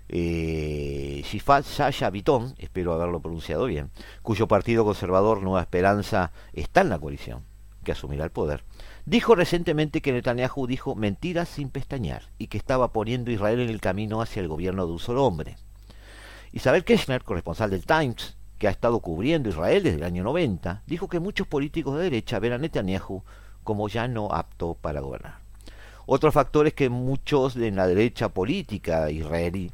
[0.09, 3.91] Eh, Shifat Shaya Bitón, espero haberlo pronunciado bien,
[4.23, 7.45] cuyo partido conservador Nueva Esperanza está en la coalición,
[7.85, 8.65] que asumirá el poder,
[9.07, 13.69] dijo recientemente que Netanyahu dijo mentiras sin pestañear y que estaba poniendo a Israel en
[13.69, 15.57] el camino hacia el gobierno de un solo hombre.
[16.51, 21.09] Isabel Keshner, corresponsal del Times, que ha estado cubriendo Israel desde el año 90, dijo
[21.09, 23.25] que muchos políticos de derecha ven a Netanyahu
[23.65, 25.39] como ya no apto para gobernar.
[26.05, 29.73] Otro factor es que muchos de la derecha política israelí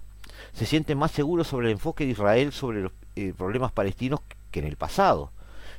[0.53, 4.21] se sienten más seguros sobre el enfoque de Israel sobre los eh, problemas palestinos
[4.53, 5.33] que en el pasado.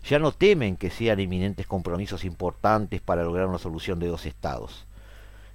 [0.04, 4.86] Ya no temen que sean inminentes compromisos importantes para lograr una solución de dos estados.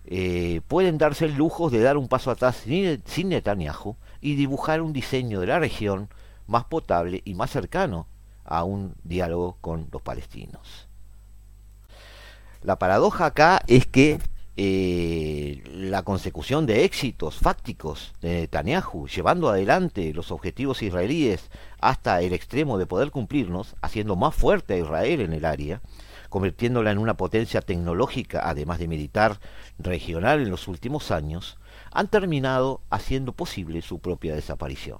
[0.06, 2.64] Eh, pueden darse el lujo de dar un paso atrás
[3.04, 6.08] sin Netanyahu y dibujar un diseño de la región
[6.52, 8.06] más potable y más cercano
[8.44, 10.86] a un diálogo con los palestinos.
[12.62, 14.20] La paradoja acá es que
[14.56, 22.34] eh, la consecución de éxitos fácticos de Netanyahu, llevando adelante los objetivos israelíes hasta el
[22.34, 25.80] extremo de poder cumplirnos, haciendo más fuerte a Israel en el área,
[26.28, 29.40] convirtiéndola en una potencia tecnológica, además de militar,
[29.78, 31.58] regional en los últimos años,
[31.90, 34.98] han terminado haciendo posible su propia desaparición.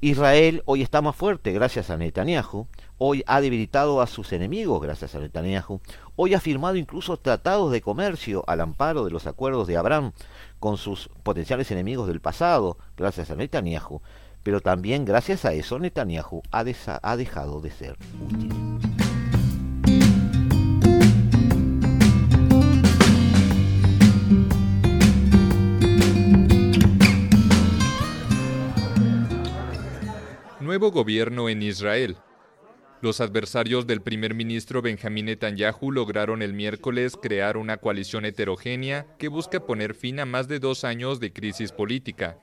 [0.00, 5.16] Israel hoy está más fuerte gracias a Netanyahu, hoy ha debilitado a sus enemigos gracias
[5.16, 5.80] a Netanyahu,
[6.14, 10.12] hoy ha firmado incluso tratados de comercio al amparo de los acuerdos de Abraham
[10.60, 14.00] con sus potenciales enemigos del pasado gracias a Netanyahu,
[14.44, 17.96] pero también gracias a eso Netanyahu ha, dejado de ser
[18.30, 18.57] útil.
[30.78, 32.18] Nuevo gobierno en Israel.
[33.02, 39.26] Los adversarios del primer ministro Benjamín Netanyahu lograron el miércoles crear una coalición heterogénea que
[39.26, 42.38] busca poner fin a más de dos años de crisis política.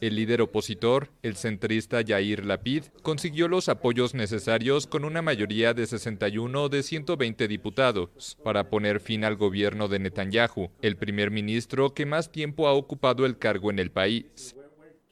[0.00, 5.86] El líder opositor, el centrista Yair Lapid, consiguió los apoyos necesarios con una mayoría de
[5.86, 12.06] 61 de 120 diputados para poner fin al gobierno de Netanyahu, el primer ministro que
[12.06, 14.54] más tiempo ha ocupado el cargo en el país.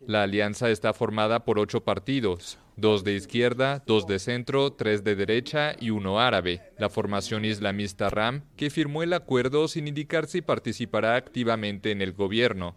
[0.01, 5.17] La alianza está formada por ocho partidos, dos de izquierda, dos de centro, tres de
[5.17, 6.73] derecha y uno árabe.
[6.79, 12.13] La formación islamista RAM, que firmó el acuerdo sin indicar si participará activamente en el
[12.13, 12.77] gobierno.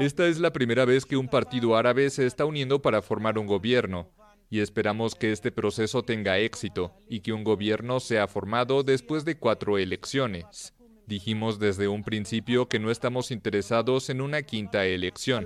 [0.00, 3.46] Esta es la primera vez que un partido árabe se está uniendo para formar un
[3.46, 4.10] gobierno,
[4.50, 9.38] y esperamos que este proceso tenga éxito y que un gobierno sea formado después de
[9.38, 10.74] cuatro elecciones.
[11.08, 15.42] Dijimos desde un principio que no estamos interesados en una quinta elección.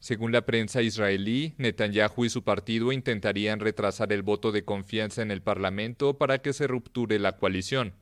[0.00, 5.30] Según la prensa israelí, Netanyahu y su partido intentarían retrasar el voto de confianza en
[5.30, 7.92] el Parlamento para que se rupture la coalición.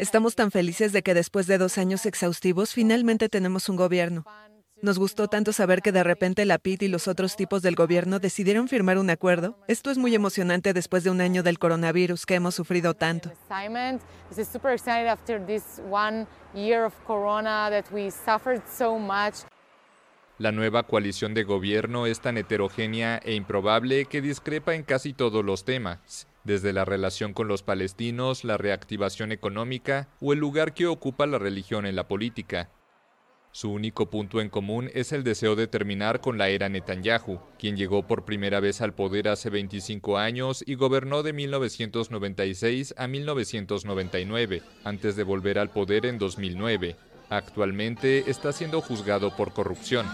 [0.00, 4.24] Estamos tan felices de que después de dos años exhaustivos finalmente tenemos un gobierno.
[4.82, 8.18] Nos gustó tanto saber que de repente la PIT y los otros tipos del gobierno
[8.18, 9.58] decidieron firmar un acuerdo.
[9.68, 13.32] Esto es muy emocionante después de un año del coronavirus que hemos sufrido tanto.
[20.38, 25.42] La nueva coalición de gobierno es tan heterogénea e improbable que discrepa en casi todos
[25.42, 30.86] los temas, desde la relación con los palestinos, la reactivación económica o el lugar que
[30.86, 32.68] ocupa la religión en la política.
[33.56, 37.74] Su único punto en común es el deseo de terminar con la era Netanyahu, quien
[37.74, 44.62] llegó por primera vez al poder hace 25 años y gobernó de 1996 a 1999,
[44.84, 46.96] antes de volver al poder en 2009.
[47.30, 50.04] Actualmente está siendo juzgado por corrupción.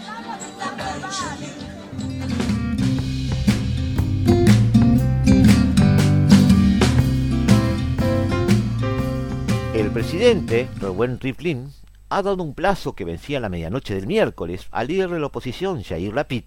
[9.74, 11.72] El presidente, Reuven Rivlin,
[12.14, 15.82] ha dado un plazo que vencía la medianoche del miércoles al líder de la oposición,
[15.82, 16.44] Jair Lapid,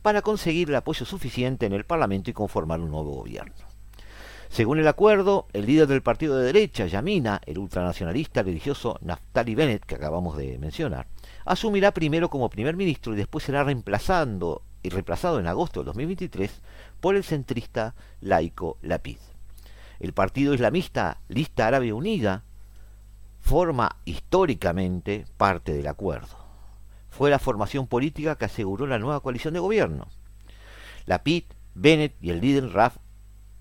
[0.00, 3.52] para conseguir el apoyo suficiente en el Parlamento y conformar un nuevo gobierno.
[4.48, 9.84] Según el acuerdo, el líder del partido de derecha, Yamina, el ultranacionalista religioso Naftali Bennett,
[9.84, 11.06] que acabamos de mencionar,
[11.44, 16.62] asumirá primero como primer ministro y después será reemplazando y reemplazado en agosto de 2023
[17.00, 19.18] por el centrista laico Lapid.
[20.00, 22.44] El partido islamista Lista Árabe Unida
[23.42, 26.38] forma históricamente parte del acuerdo.
[27.10, 30.06] Fue la formación política que aseguró la nueva coalición de gobierno.
[31.04, 32.96] La PIT, Bennett y el líder Raf,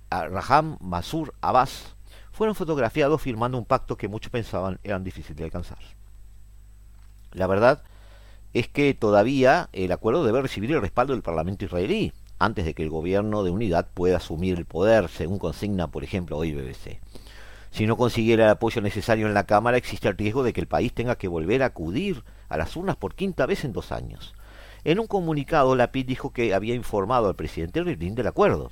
[0.09, 1.95] Raham Masur Abbas
[2.31, 5.79] fueron fotografiados firmando un pacto que muchos pensaban eran difícil de alcanzar.
[7.33, 7.83] La verdad
[8.53, 12.83] es que todavía el acuerdo debe recibir el respaldo del Parlamento israelí antes de que
[12.83, 16.99] el gobierno de unidad pueda asumir el poder, según consigna, por ejemplo, hoy BBC.
[17.71, 20.67] Si no consiguiera el apoyo necesario en la Cámara, existe el riesgo de que el
[20.67, 24.33] país tenga que volver a acudir a las urnas por quinta vez en dos años.
[24.83, 28.71] En un comunicado, Lapid dijo que había informado al presidente Rivlin del acuerdo.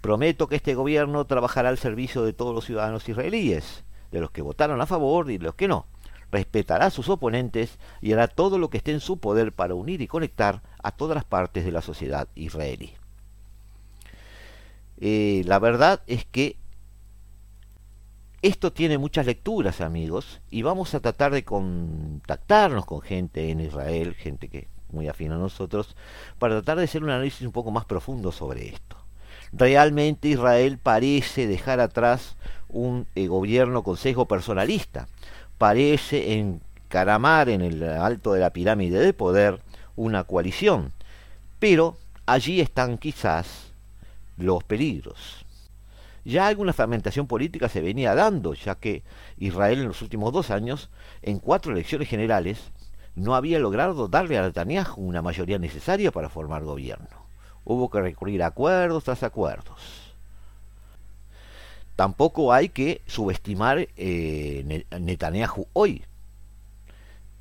[0.00, 4.42] Prometo que este gobierno trabajará al servicio de todos los ciudadanos israelíes, de los que
[4.42, 5.86] votaron a favor y de los que no.
[6.32, 10.00] Respetará a sus oponentes y hará todo lo que esté en su poder para unir
[10.00, 12.94] y conectar a todas las partes de la sociedad israelí.
[15.00, 16.56] Eh, la verdad es que
[18.42, 24.14] esto tiene muchas lecturas, amigos, y vamos a tratar de contactarnos con gente en Israel,
[24.14, 25.94] gente que es muy afín a nosotros,
[26.38, 28.96] para tratar de hacer un análisis un poco más profundo sobre esto.
[29.52, 32.36] Realmente Israel parece dejar atrás
[32.68, 35.08] un eh, gobierno consejo personalista,
[35.58, 39.60] parece encaramar en el alto de la pirámide de poder
[39.96, 40.92] una coalición,
[41.58, 43.72] pero allí están quizás
[44.38, 45.44] los peligros.
[46.24, 49.02] Ya alguna fragmentación política se venía dando, ya que
[49.38, 50.90] Israel en los últimos dos años,
[51.22, 52.72] en cuatro elecciones generales,
[53.14, 57.26] no había logrado darle a Netanyahu una mayoría necesaria para formar gobierno.
[57.64, 60.14] Hubo que recurrir a acuerdos tras acuerdos.
[61.96, 66.04] Tampoco hay que subestimar eh, Netanyahu hoy.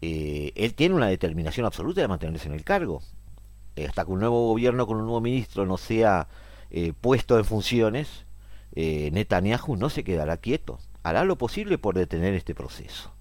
[0.02, 3.02] Eh, él tiene una determinación absoluta de mantenerse en el cargo.
[3.88, 6.28] hasta que un nuevo gobierno con un nuevo ministro no sea
[6.72, 8.26] eh, puesto en funciones,
[8.76, 13.12] eh, Netanyahu no se quedará quieto, hará lo posible por detener este proceso.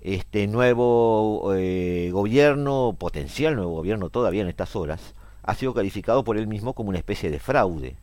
[0.00, 6.36] Este nuevo eh, gobierno, potencial nuevo gobierno todavía en estas horas, ha sido calificado por
[6.36, 7.96] él mismo como una especie de fraude.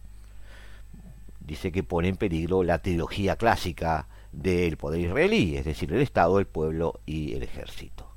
[1.40, 6.40] Dice que pone en peligro la trilogía clásica del poder israelí, es decir, el Estado,
[6.40, 8.08] el pueblo y el ejército.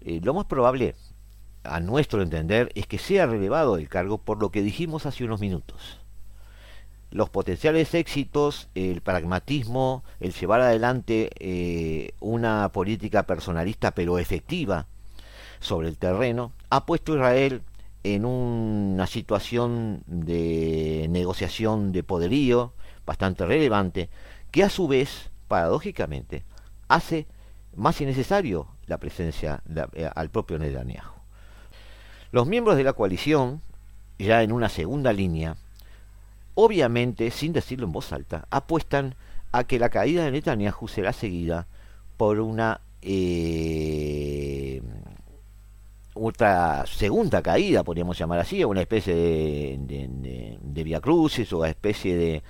[0.00, 0.94] lo más probable
[1.64, 5.40] a nuestro entender, es que sea relevado el cargo por lo que dijimos hace unos
[5.40, 6.03] minutos.
[7.14, 14.88] Los potenciales éxitos, el pragmatismo, el llevar adelante eh, una política personalista pero efectiva
[15.60, 17.62] sobre el terreno, ha puesto a Israel
[18.02, 22.72] en una situación de negociación de poderío
[23.06, 24.10] bastante relevante,
[24.50, 26.42] que a su vez, paradójicamente,
[26.88, 27.28] hace
[27.76, 29.62] más innecesario la presencia
[29.92, 31.14] eh, al propio Netanyahu.
[32.32, 33.62] Los miembros de la coalición,
[34.18, 35.56] ya en una segunda línea,
[36.54, 39.14] obviamente, sin decirlo en voz alta, apuestan
[39.52, 41.66] a que la caída de Netanyahu será seguida
[42.16, 44.80] por una eh,
[46.14, 52.16] otra segunda caída, podríamos llamar así, una especie de, de, via crucis o una especie
[52.16, 52.42] de,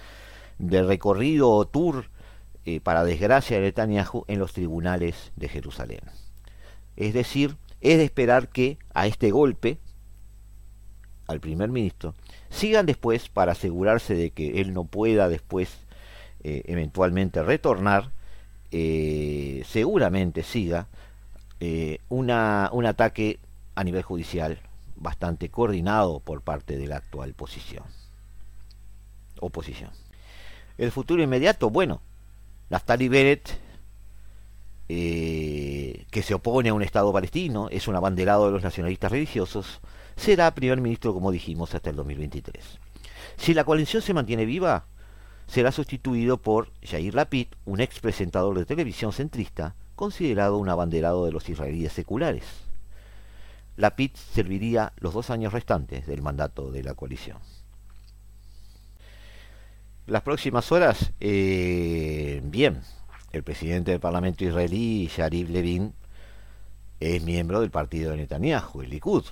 [0.59, 2.11] de recorrido o tour
[2.67, 6.01] eh, para desgracia de Netanyahu en los tribunales de Jerusalén.
[6.97, 9.79] Es decir, es de esperar que a este golpe,
[11.27, 12.15] al primer ministro,
[12.55, 15.77] sigan después para asegurarse de que él no pueda después
[16.43, 18.13] eh, eventualmente retornar,
[18.71, 20.87] eh, seguramente siga
[21.61, 23.41] eh, una, un ataque
[23.75, 24.61] a nivel judicial
[24.97, 27.85] bastante coordinado por parte de la actual posición.
[29.41, 29.91] Oposición.
[30.79, 32.01] El futuro inmediato, bueno,
[32.71, 33.61] Naftali Bennett
[34.87, 39.81] que se opone a un Estado palestino, es un abanderado de los nacionalistas religiosos,
[40.17, 42.79] será primer ministro, como dijimos, hasta el 2023.
[43.37, 44.87] Si la coalición se mantiene viva,
[45.47, 51.33] será sustituido por Yair Lapid, un ex presentador de televisión centrista, considerado un abanderado de
[51.33, 52.45] los israelíes seculares.
[53.77, 57.39] Lapid serviría los dos años restantes del mandato de la coalición.
[60.07, 62.83] Las próximas horas, eh, bien,
[63.33, 65.95] el presidente del Parlamento israelí, Sharif Levin,
[67.01, 69.25] es miembro del partido de Netanyahu, el Likud.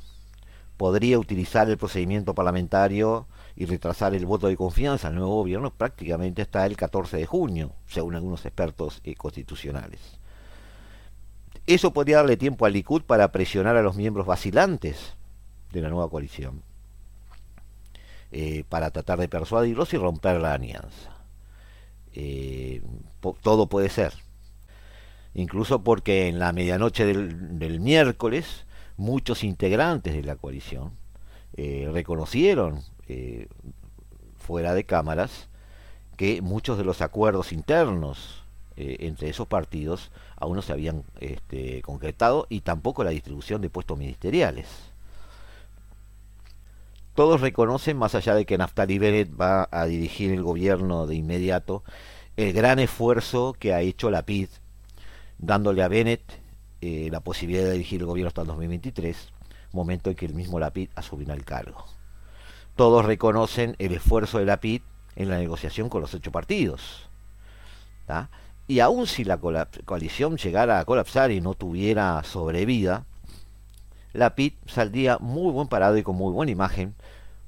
[0.83, 6.43] Podría utilizar el procedimiento parlamentario y retrasar el voto de confianza al nuevo gobierno prácticamente
[6.43, 10.01] hasta el 14 de junio, según algunos expertos eh, constitucionales.
[11.69, 15.15] Eso podría darle tiempo al Likud para presionar a los miembros vacilantes
[15.71, 16.65] de la nueva coalición,
[18.33, 21.17] eh, para tratar de persuadirlos y romper la alianza.
[22.13, 22.83] Eh,
[23.41, 24.15] todo puede ser.
[25.33, 28.67] Incluso porque en la medianoche del, miércoles
[28.97, 30.93] muchos integrantes de la coalición
[31.55, 33.49] eh, reconocieron eh,
[34.37, 35.49] fuera de cámaras
[36.17, 38.39] que muchos de los acuerdos internos
[38.75, 43.99] entre esos partidos aún no se habían este, concretado y tampoco la distribución de puestos
[43.99, 44.67] ministeriales.
[47.15, 51.85] Todos reconocen, más allá de que Naftali Bennett va a dirigir el gobierno de inmediato,
[52.39, 54.49] el gran esfuerzo que ha hecho la PID,
[55.39, 56.23] dándole a Bennett
[56.83, 59.33] eh, la posibilidad de dirigir el gobierno hasta el 2023,
[59.73, 61.85] momento en que el mismo Lapid asumirá el cargo.
[62.75, 64.83] Todos reconocen el esfuerzo de Lapid
[65.15, 67.09] en la negociación con los ocho partidos.
[68.67, 73.07] y aun si la coalición llegara a colapsar y no tuviera sobrevida,
[74.13, 76.97] la PIT saldría muy buen parado y con muy buena imagen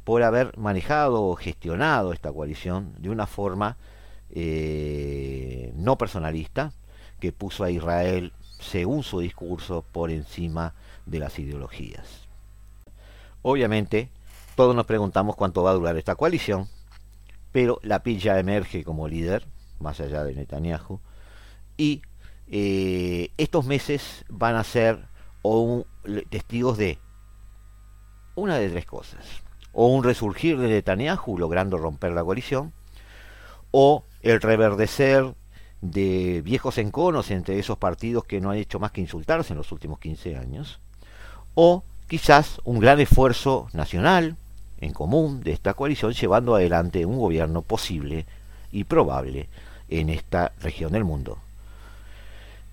[0.05, 3.77] por haber manejado o gestionado esta coalición de una forma
[4.31, 6.73] eh, no personalista
[7.19, 8.33] que puso a Israel,
[8.65, 10.75] según su discurso, por encima
[11.07, 12.29] de las ideologías.
[13.43, 14.11] Obviamente,
[14.57, 16.69] todos nos preguntamos cuánto va a durar esta coalición,
[17.53, 19.47] pero la PIT ya emerge como líder,
[19.81, 21.01] más allá de Netanyahu,
[21.77, 22.03] y
[22.49, 25.07] eh, estos meses van a ser
[25.43, 25.85] o
[26.31, 26.99] testigos de
[28.35, 29.27] una de tres cosas.
[29.73, 32.73] O un resurgir de Netanyahu logrando romper la coalición,
[33.71, 35.35] o el reverdecer
[35.85, 39.71] de viejos enconos entre esos partidos que no han hecho más que insultarse en los
[39.71, 40.81] últimos 15 años,
[41.55, 44.37] o quizás un gran esfuerzo nacional
[44.81, 48.25] en común de esta coalición llevando adelante un gobierno posible
[48.73, 49.49] y probable
[49.91, 51.39] en esta región del mundo,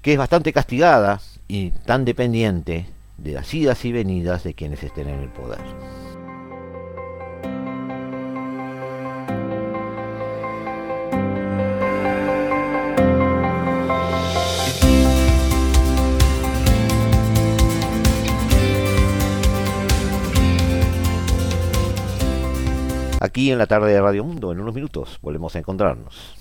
[0.01, 2.85] que es bastante castigada y tan dependiente
[3.17, 5.59] de las idas y venidas de quienes estén en el poder.
[23.31, 26.35] Aquí en la tarde de Radio Mundo, en unos minutos, volvemos a encontrarnos.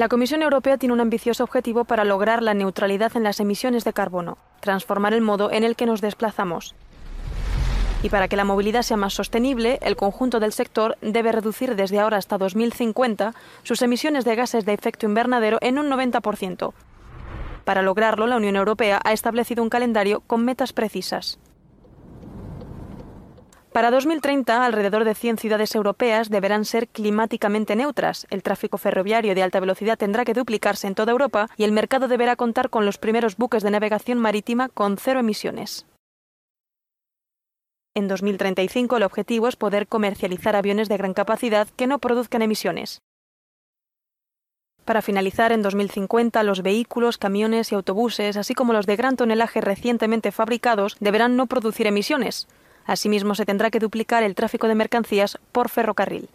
[0.00, 3.92] La Comisión Europea tiene un ambicioso objetivo para lograr la neutralidad en las emisiones de
[3.92, 6.74] carbono, transformar el modo en el que nos desplazamos.
[8.02, 12.00] Y para que la movilidad sea más sostenible, el conjunto del sector debe reducir desde
[12.00, 16.72] ahora hasta 2050 sus emisiones de gases de efecto invernadero en un 90%.
[17.66, 21.38] Para lograrlo, la Unión Europea ha establecido un calendario con metas precisas.
[23.72, 28.26] Para 2030, alrededor de 100 ciudades europeas deberán ser climáticamente neutras.
[28.28, 32.08] El tráfico ferroviario de alta velocidad tendrá que duplicarse en toda Europa y el mercado
[32.08, 35.86] deberá contar con los primeros buques de navegación marítima con cero emisiones.
[37.94, 43.02] En 2035 el objetivo es poder comercializar aviones de gran capacidad que no produzcan emisiones.
[44.84, 49.60] Para finalizar, en 2050 los vehículos, camiones y autobuses, así como los de gran tonelaje
[49.60, 52.48] recientemente fabricados, deberán no producir emisiones.
[52.86, 56.28] Asimismo, se tendrá que duplicar el tráfico de mercancías por ferrocarril.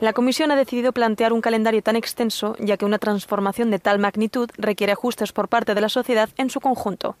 [0.00, 3.98] La Comisión ha decidido plantear un calendario tan extenso, ya que una transformación de tal
[3.98, 7.16] magnitud requiere ajustes por parte de la sociedad en su conjunto.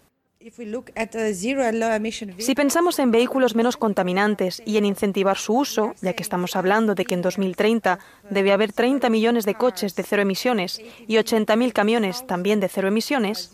[2.38, 6.94] Si pensamos en vehículos menos contaminantes y en incentivar su uso, ya que estamos hablando
[6.94, 7.98] de que en 2030
[8.30, 12.88] debe haber 30 millones de coches de cero emisiones y 80.000 camiones también de cero
[12.88, 13.52] emisiones,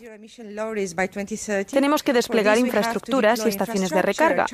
[1.69, 4.45] tenemos que desplegar infraestructuras y estaciones de recarga.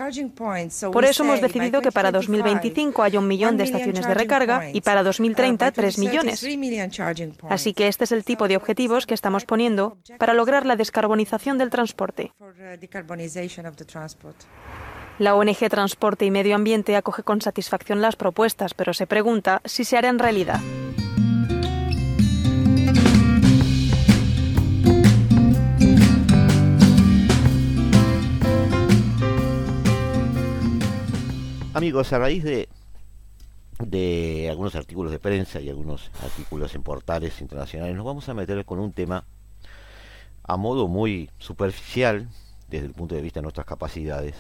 [0.92, 4.82] Por eso hemos decidido que para 2025 haya un millón de estaciones de recarga y
[4.82, 6.44] para 2030 tres millones.
[7.48, 11.60] Así que este es el tipo de objetivos que estamos poniendo para lograr la descarbonización
[11.60, 12.23] del transporte.
[15.20, 19.84] La ONG Transporte y Medio Ambiente acoge con satisfacción las propuestas, pero se pregunta si
[19.84, 20.60] se harán realidad.
[31.76, 32.70] Amigos, a raíz de,
[33.80, 38.64] de algunos artículos de prensa y algunos artículos en portales internacionales, nos vamos a meter
[38.64, 39.26] con un tema
[40.44, 42.30] a modo muy superficial
[42.68, 44.36] desde el punto de vista de nuestras capacidades,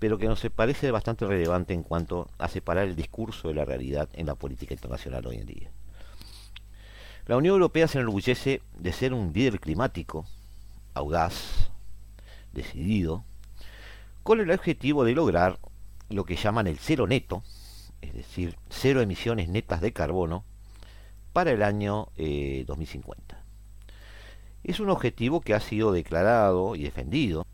[0.00, 4.08] pero que nos parece bastante relevante en cuanto a separar el discurso de la realidad
[4.14, 5.70] en la política internacional hoy en día.
[7.26, 10.26] La Unión Europea se enorgullece de ser un líder climático,
[10.92, 11.70] audaz,
[12.52, 13.24] decidido,
[14.22, 15.58] con el objetivo de lograr
[16.10, 17.42] lo que llaman el cero neto,
[18.02, 20.44] es decir, cero emisiones netas de carbono,
[21.32, 23.43] para el año 2050.
[24.64, 27.46] Es un objetivo que ha sido declarado y defendido,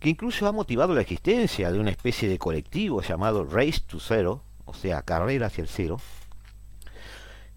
[0.00, 4.42] que incluso ha motivado la existencia de una especie de colectivo llamado Race to Zero,
[4.64, 5.98] o sea, carrera hacia el cero,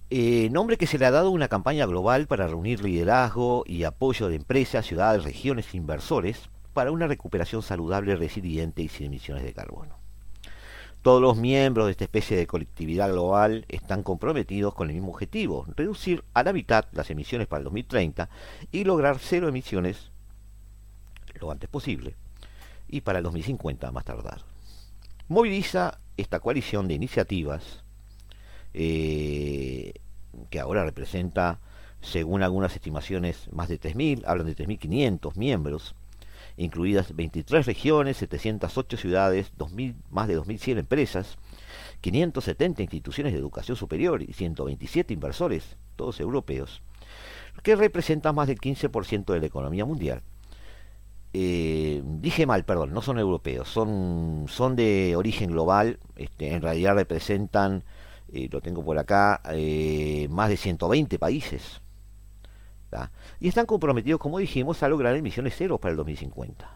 [0.10, 4.28] eh, nombre que se le ha dado una campaña global para reunir liderazgo y apoyo
[4.28, 9.54] de empresas, ciudades, regiones e inversores para una recuperación saludable, resiliente y sin emisiones de
[9.54, 9.97] carbono.
[11.02, 15.66] Todos los miembros de esta especie de colectividad global están comprometidos con el mismo objetivo,
[15.76, 18.30] reducir a la mitad las emisiones para el 2030
[18.72, 20.12] y lograr cero emisiones
[21.40, 22.16] lo antes posible
[22.88, 24.42] y para el 2050 más tardar.
[25.28, 27.84] Moviliza esta coalición de iniciativas
[28.74, 29.94] eh,
[30.50, 31.60] que ahora representa,
[32.02, 35.96] según algunas estimaciones, más de 3.000, hablan de 3.500 miembros,
[36.58, 41.38] incluidas 23 regiones, 708 ciudades, 2000, más de 2.100 empresas,
[42.02, 46.82] 570 instituciones de educación superior y 127 inversores, todos europeos,
[47.64, 50.22] que representan más del 15% de la economía mundial.
[51.34, 56.96] Eh, dije mal, perdón, no son europeos, son, son de origen global, este, en realidad
[56.96, 57.84] representan,
[58.32, 61.82] eh, lo tengo por acá, eh, más de 120 países.
[63.40, 66.70] Y están comprometidos, como dijimos, a lograr emisiones cero para el 2050.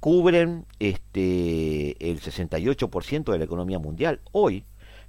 [0.00, 4.20] Cubren este, el 68% de la economía mundial.
[4.32, 4.64] Hoy,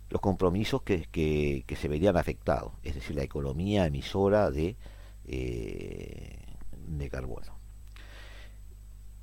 [0.09, 4.77] los compromisos que, se verían afectados, es decir, la economía emisora de,
[5.25, 7.63] de carbono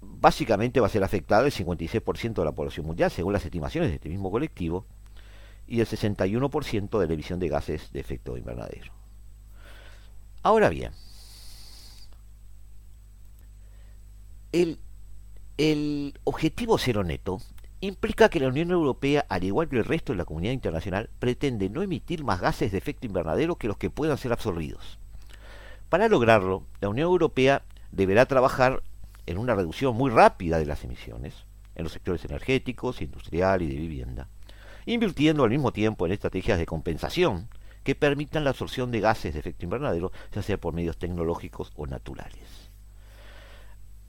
[0.00, 3.96] básicamente va a ser afectado el 56% de la población mundial, según las estimaciones de
[3.96, 4.86] este mismo colectivo,
[5.66, 8.99] y el 61% de la emisión de gases de efecto invernadero.
[10.42, 10.92] Ahora bien,
[14.52, 17.40] el, objetivo cero neto
[17.80, 21.68] implica que la Unión Europea, al igual que el resto de la comunidad internacional, pretende
[21.68, 24.98] no emitir más gases de efecto invernadero que los que puedan ser absorbidos.
[25.90, 27.62] Para lograrlo, la Unión Europea
[27.92, 28.82] deberá trabajar
[29.26, 31.34] en una reducción muy rápida de las emisiones
[31.74, 34.28] en los sectores energéticos, industrial y de vivienda,
[34.86, 37.48] invirtiendo al mismo tiempo en estrategias de compensación
[37.84, 41.86] que permitan la absorción de gases de efecto invernadero, ya sea por medios tecnológicos o
[41.86, 42.70] naturales.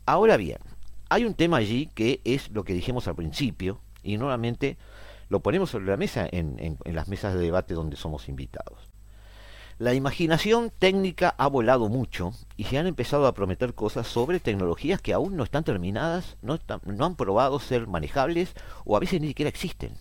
[0.05, 0.59] Ahora bien,
[1.09, 4.77] hay un tema allí que es lo que dijimos al principio, y nuevamente
[5.29, 8.91] lo ponemos sobre la mesa en, en las mesas de debate donde somos invitados.
[9.81, 15.01] La imaginación técnica ha volado mucho y se han empezado a prometer cosas sobre tecnologías
[15.01, 16.59] que aún no están terminadas, no,
[16.99, 18.53] han probado ser manejables
[18.85, 19.93] o a veces ni siquiera existen.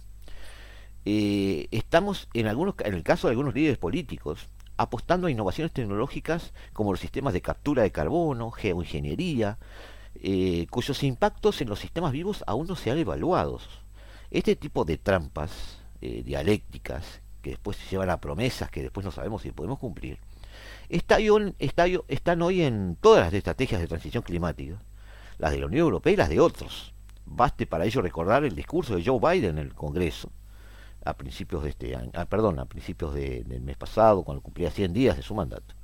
[1.04, 6.52] Eh, estamos, en, algunos, en el caso de algunos líderes políticos, apostando a innovaciones tecnológicas
[6.72, 9.58] como los sistemas de captura de carbono, geoingeniería,
[10.16, 13.60] eh, cuyos impactos en los sistemas vivos aún no se han evaluado.
[14.30, 19.10] Este tipo de trampas eh, dialécticas que después se llevan a promesas que después no
[19.10, 20.18] sabemos si podemos cumplir,
[20.88, 24.82] están hoy en todas las estrategias de transición climática,
[25.38, 26.92] las de la Unión Europea y las de otros.
[27.24, 30.30] Baste para ello recordar el discurso de Joe Biden en el Congreso
[31.04, 34.92] a principios de este año, ah, perdón, a principios del mes pasado, cuando cumplía 100
[34.92, 35.74] días de su mandato.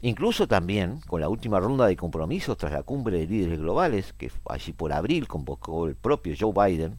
[0.00, 4.30] Incluso también con la última ronda de compromisos tras la cumbre de líderes globales, que
[4.48, 6.98] allí por abril convocó el propio Joe Biden,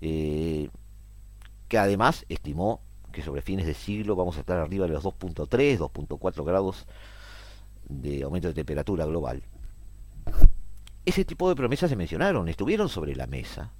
[0.00, 0.68] eh,
[1.68, 2.80] que además estimó
[3.12, 6.86] que sobre fines de siglo vamos a estar arriba de los 2.3, 2.4 grados
[7.88, 9.42] de aumento de temperatura global.
[11.04, 13.72] Ese tipo de promesas se mencionaron, estuvieron sobre la mesa,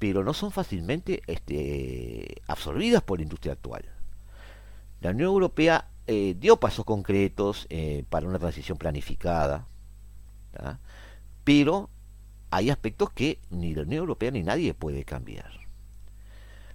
[0.00, 3.84] pero no son fácilmente este, absorbidas por la industria actual.
[5.02, 9.66] La Unión Europea eh, dio pasos concretos eh, para una transición planificada,
[11.44, 11.90] pero
[12.50, 15.50] hay aspectos que ni la Unión Europea ni nadie puede cambiar.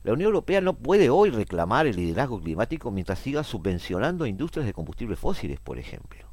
[0.04, 4.74] La Unión Europea no puede hoy reclamar el liderazgo climático mientras siga subvencionando industrias de
[4.74, 6.28] combustibles fósiles, por ejemplo.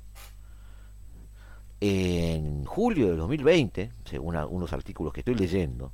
[1.80, 5.90] En julio de 2020, según unos artículos que estoy leyendo,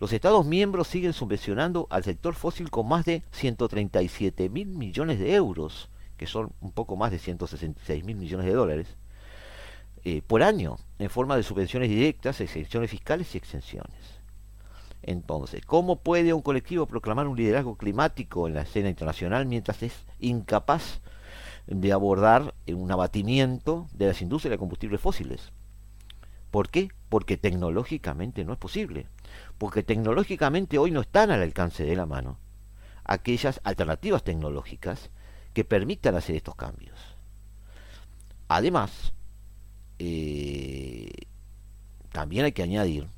[0.00, 5.34] los Estados miembros siguen subvencionando al sector fósil con más de 137 mil millones de
[5.34, 8.96] euros, que son un poco más de 166 mil millones de dólares,
[10.04, 14.18] eh, por año, en forma de subvenciones directas, exenciones fiscales y exenciones.
[15.02, 20.06] Entonces, ¿cómo puede un colectivo proclamar un liderazgo climático en la escena internacional mientras es
[20.20, 21.00] incapaz
[21.66, 25.52] de abordar un abatimiento de las industrias de combustibles fósiles?
[26.50, 26.88] ¿Por qué?
[27.08, 29.06] Porque tecnológicamente no es posible.
[29.58, 32.38] Porque tecnológicamente hoy no están al alcance de la mano
[33.08, 35.10] aquellas alternativas tecnológicas
[35.54, 36.98] que permitan hacer estos cambios.
[38.48, 39.12] Además,
[39.98, 41.10] eh,
[42.12, 43.08] también hay que añadir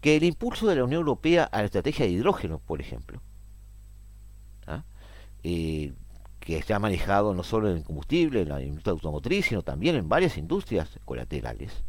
[0.00, 3.22] que el impulso de la Unión Europea a la estrategia de hidrógeno, por ejemplo,
[4.66, 4.82] ¿ah?
[5.44, 5.92] eh,
[6.40, 9.94] que se ha manejado no solo en el combustible, en la industria automotriz, sino también
[9.94, 11.84] en varias industrias colaterales,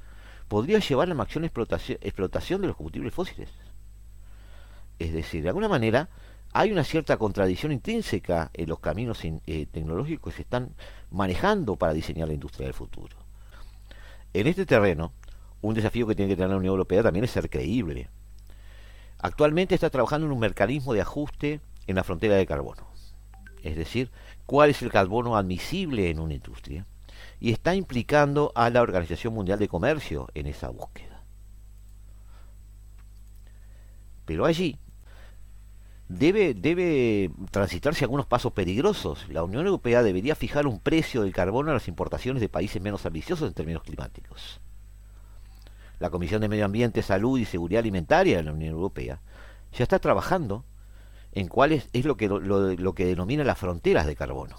[0.54, 3.50] podría llevar a la máxima explotación, explotación de los combustibles fósiles.
[5.00, 6.10] Es decir, de alguna manera
[6.52, 10.76] hay una cierta contradicción intrínseca en los caminos eh, tecnológicos que se están
[11.10, 13.18] manejando para diseñar la industria del futuro.
[14.32, 15.12] En este terreno,
[15.64, 18.12] un desafío que tiene que tener la Unión Europea también es ser creíble.
[19.18, 22.86] Actualmente está trabajando en un mecanismo de ajuste en la frontera de carbono.
[23.64, 24.12] Es decir,
[24.46, 26.86] cuál es el carbono admisible en una industria
[27.44, 31.26] y está implicando a la Organización Mundial de Comercio en esa búsqueda.
[34.24, 34.80] Pero allí
[36.08, 39.28] debe, debe transitarse algunos pasos peligrosos.
[39.28, 43.06] La Unión Europea debería fijar un precio del carbono a las importaciones de países menos
[43.06, 44.62] ambiciosos en términos climáticos.
[46.00, 49.20] La Comisión de Medio Ambiente, Salud y Seguridad Alimentaria de la Unión Europea
[49.74, 50.64] ya está trabajando
[51.34, 54.56] en cuáles es lo que, lo, que denomina las fronteras de carbono.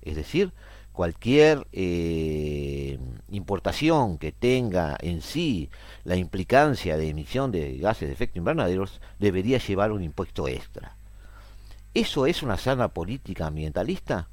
[0.00, 0.54] Es decir,
[0.98, 2.98] cualquier eh,
[3.30, 5.70] importación que tenga en sí
[6.02, 8.84] la implicancia de emisión de gases de efecto invernadero
[9.20, 10.96] debería llevar un impuesto extra.
[11.94, 14.26] ¿Eso es una sana política ambientalista?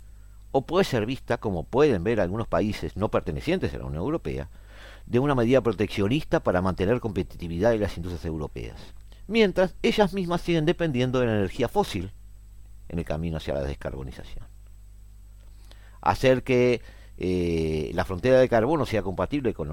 [0.51, 4.49] ¿O puede ser vista, como pueden ver algunos países no pertenecientes a la Unión Europea,
[5.05, 8.95] de una medida proteccionista para mantener competitividad de las industrias europeas?
[9.27, 12.11] mientras ellas mismas siguen dependiendo de la energía fósil
[12.89, 14.54] en el camino hacia la descarbonización.
[16.05, 16.81] Hacer que
[17.17, 19.67] eh, la frontera de carbono sea compatible con,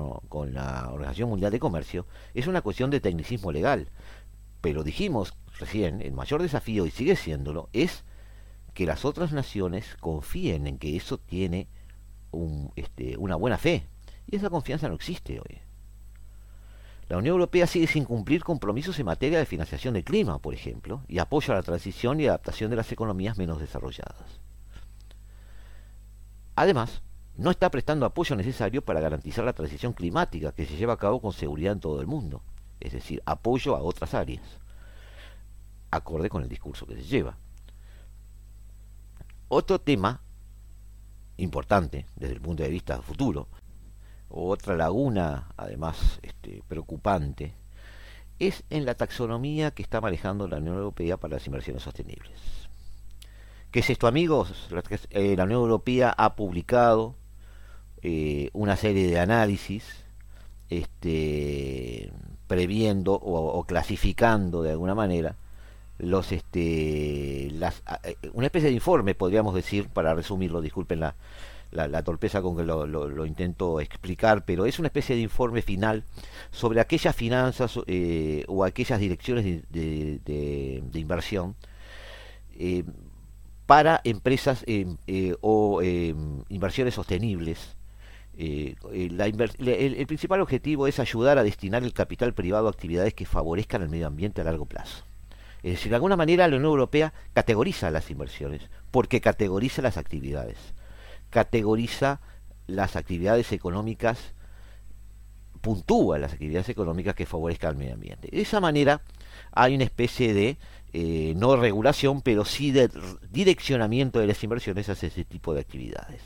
[0.55, 3.91] la Organización Mundial de Comercio es una cuestión de tecnicismo legal,
[4.61, 8.05] pero dijimos recién, el mayor desafío, y sigue siéndolo, es
[8.75, 11.69] que las otras naciones confíen en que eso tiene
[12.31, 13.87] un, este, una buena fe.
[14.27, 15.59] Y esa confianza no existe hoy.
[17.09, 21.03] La Unión Europea sigue sin cumplir compromisos en materia de financiación del clima, por ejemplo,
[21.09, 24.42] y apoyo a la transición y adaptación de las economías menos desarrolladas.
[26.55, 27.03] Además,
[27.37, 31.21] no está prestando apoyo necesario para garantizar la transición climática que se lleva a cabo
[31.21, 32.43] con seguridad en todo el mundo,
[32.81, 34.45] es decir, apoyo a otras áreas,
[35.91, 37.39] acorde con el discurso que se lleva.
[39.49, 40.23] Otro tema
[41.37, 43.49] importante desde el punto de vista futuro
[44.33, 47.55] otra laguna, además este, preocupante,
[48.39, 52.62] es en la taxonomía que está manejando la Unión Europea para las inversiones sostenibles.
[53.73, 54.69] ¿Qué es esto, amigos?
[54.71, 57.15] La, eh, Unión Europea ha publicado
[58.03, 60.05] eh, una serie de análisis
[60.69, 62.13] este,
[62.49, 65.37] previendo o, clasificando de alguna manera
[65.99, 71.15] los este las, eh, una especie de informe podríamos decir para resumirlo disculpen la,
[72.05, 76.05] torpeza con que lo, intento explicar, pero es una especie de informe final
[76.51, 81.57] sobre aquellas finanzas o aquellas direcciones de, inversión
[82.59, 82.85] eh,
[83.73, 85.81] para empresas eh, o
[86.51, 87.79] inversiones sostenibles.
[88.37, 93.89] el, principal objetivo es ayudar a destinar el capital privado a actividades que favorezcan el
[93.89, 95.07] medio ambiente a largo plazo.
[95.63, 100.59] Es decir, de alguna manera la Unión Europea categoriza las inversiones porque categoriza las actividades
[101.31, 102.21] categoriza
[102.67, 104.35] las actividades económicas,
[105.63, 108.29] puntúa las actividades económicas que favorezcan al medio ambiente.
[108.31, 109.01] De esa manera
[109.51, 110.59] hay una especie de,
[110.93, 112.91] eh, no regulación, pero sí de
[113.31, 116.21] direccionamiento de las inversiones hacia ese tipo de actividades.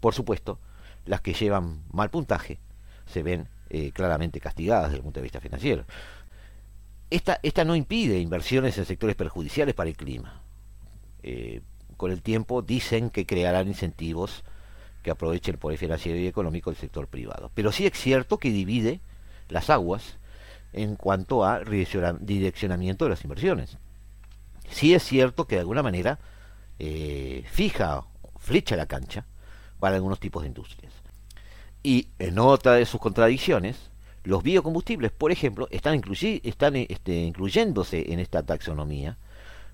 [0.00, 0.60] Por supuesto,
[1.04, 2.58] las que llevan mal puntaje
[3.06, 5.84] se ven eh, claramente castigadas desde el punto de vista financiero.
[7.10, 10.42] Esta, esta no impide inversiones en sectores perjudiciales para el clima.
[11.22, 11.62] Eh,
[11.96, 14.44] con el tiempo dicen que crearán incentivos
[15.02, 17.50] que aprovechen el poder financiero y económico del sector privado.
[17.54, 19.00] Pero sí es cierto que divide
[19.48, 20.18] las aguas
[20.72, 23.78] en cuanto a direccionamiento de las inversiones.
[24.70, 26.18] Sí es cierto que de alguna manera
[26.78, 28.04] eh, fija,
[28.38, 29.26] flecha la cancha
[29.78, 30.92] para algunos tipos de industrias.
[31.82, 33.90] Y en otra de sus contradicciones,
[34.24, 36.02] los biocombustibles, por ejemplo, están,
[36.42, 39.18] están este, incluyéndose en esta taxonomía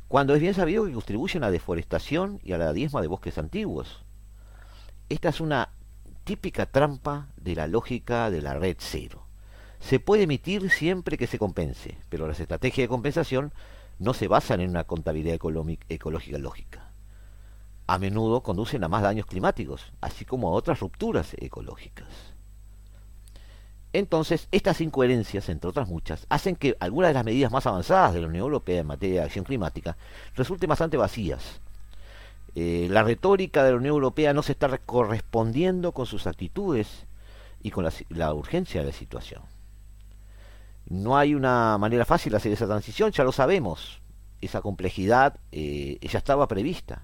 [0.09, 3.39] cuando es bien sabido que contribuyen a la deforestación y a la diezma de bosques
[3.39, 4.05] antiguos.
[5.09, 5.71] Esta es una
[6.25, 9.25] típica trampa de la lógica de la red cero.
[9.81, 13.55] Se puede emitir siempre que se compense, pero las estrategias de compensación
[13.99, 15.39] no se basan en una contabilidad
[15.89, 16.93] ecológica lógica.
[17.87, 22.33] A menudo conducen a más daños climáticos, así como a otras rupturas ecológicas.
[23.93, 28.23] Entonces, estas incoherencias, entre otras muchas, hacen que algunas de las medidas más avanzadas de
[28.23, 29.97] la Unión Europea en materia de acción climática
[30.35, 31.61] resulten bastante vacías.
[32.55, 37.07] Eh, la retórica de la Unión Europea no se está correspondiendo con sus actitudes
[37.63, 39.43] y con la, urgencia de la situación.
[40.93, 43.99] No hay una manera fácil de hacer esa transición, ya lo sabemos.
[44.43, 47.01] Esa complejidad eh, ya estaba prevista.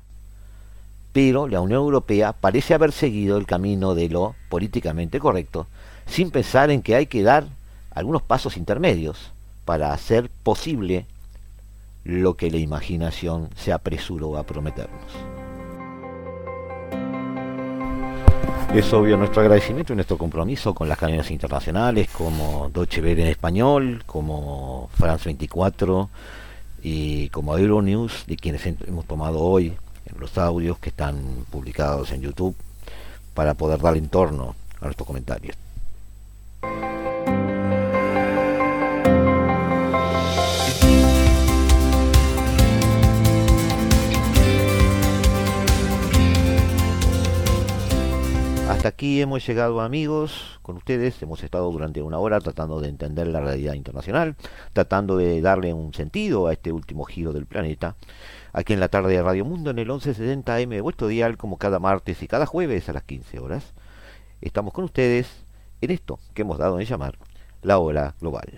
[1.14, 5.66] Pero la Unión Europea parece haber seguido el camino de lo políticamente correcto
[6.06, 7.46] sin pensar en que hay que dar
[7.90, 9.32] algunos pasos intermedios
[9.64, 11.06] para hacer posible
[12.04, 15.37] lo que la imaginación se apresuró a prometernos.
[18.74, 23.28] Es obvio nuestro agradecimiento y nuestro compromiso con las cadenas internacionales como Deutsche Welle en
[23.28, 26.10] español, como France 24
[26.82, 29.74] y como Euronews, de quienes hemos tomado hoy
[30.18, 31.16] los audios que están
[31.50, 32.54] publicados en YouTube
[33.34, 35.56] para poder darle entorno a nuestros comentarios.
[48.88, 53.38] Aquí hemos llegado amigos con ustedes, hemos estado durante una hora tratando de entender la
[53.38, 54.34] realidad internacional,
[54.72, 57.96] tratando de darle un sentido a este último giro del planeta,
[58.54, 61.58] aquí en la tarde de Radio Mundo en el 1170 AM de vuestro dial como
[61.58, 63.74] cada martes y cada jueves a las 15 horas.
[64.40, 65.44] Estamos con ustedes
[65.82, 67.18] en esto que hemos dado en llamar
[67.60, 68.56] la hora global.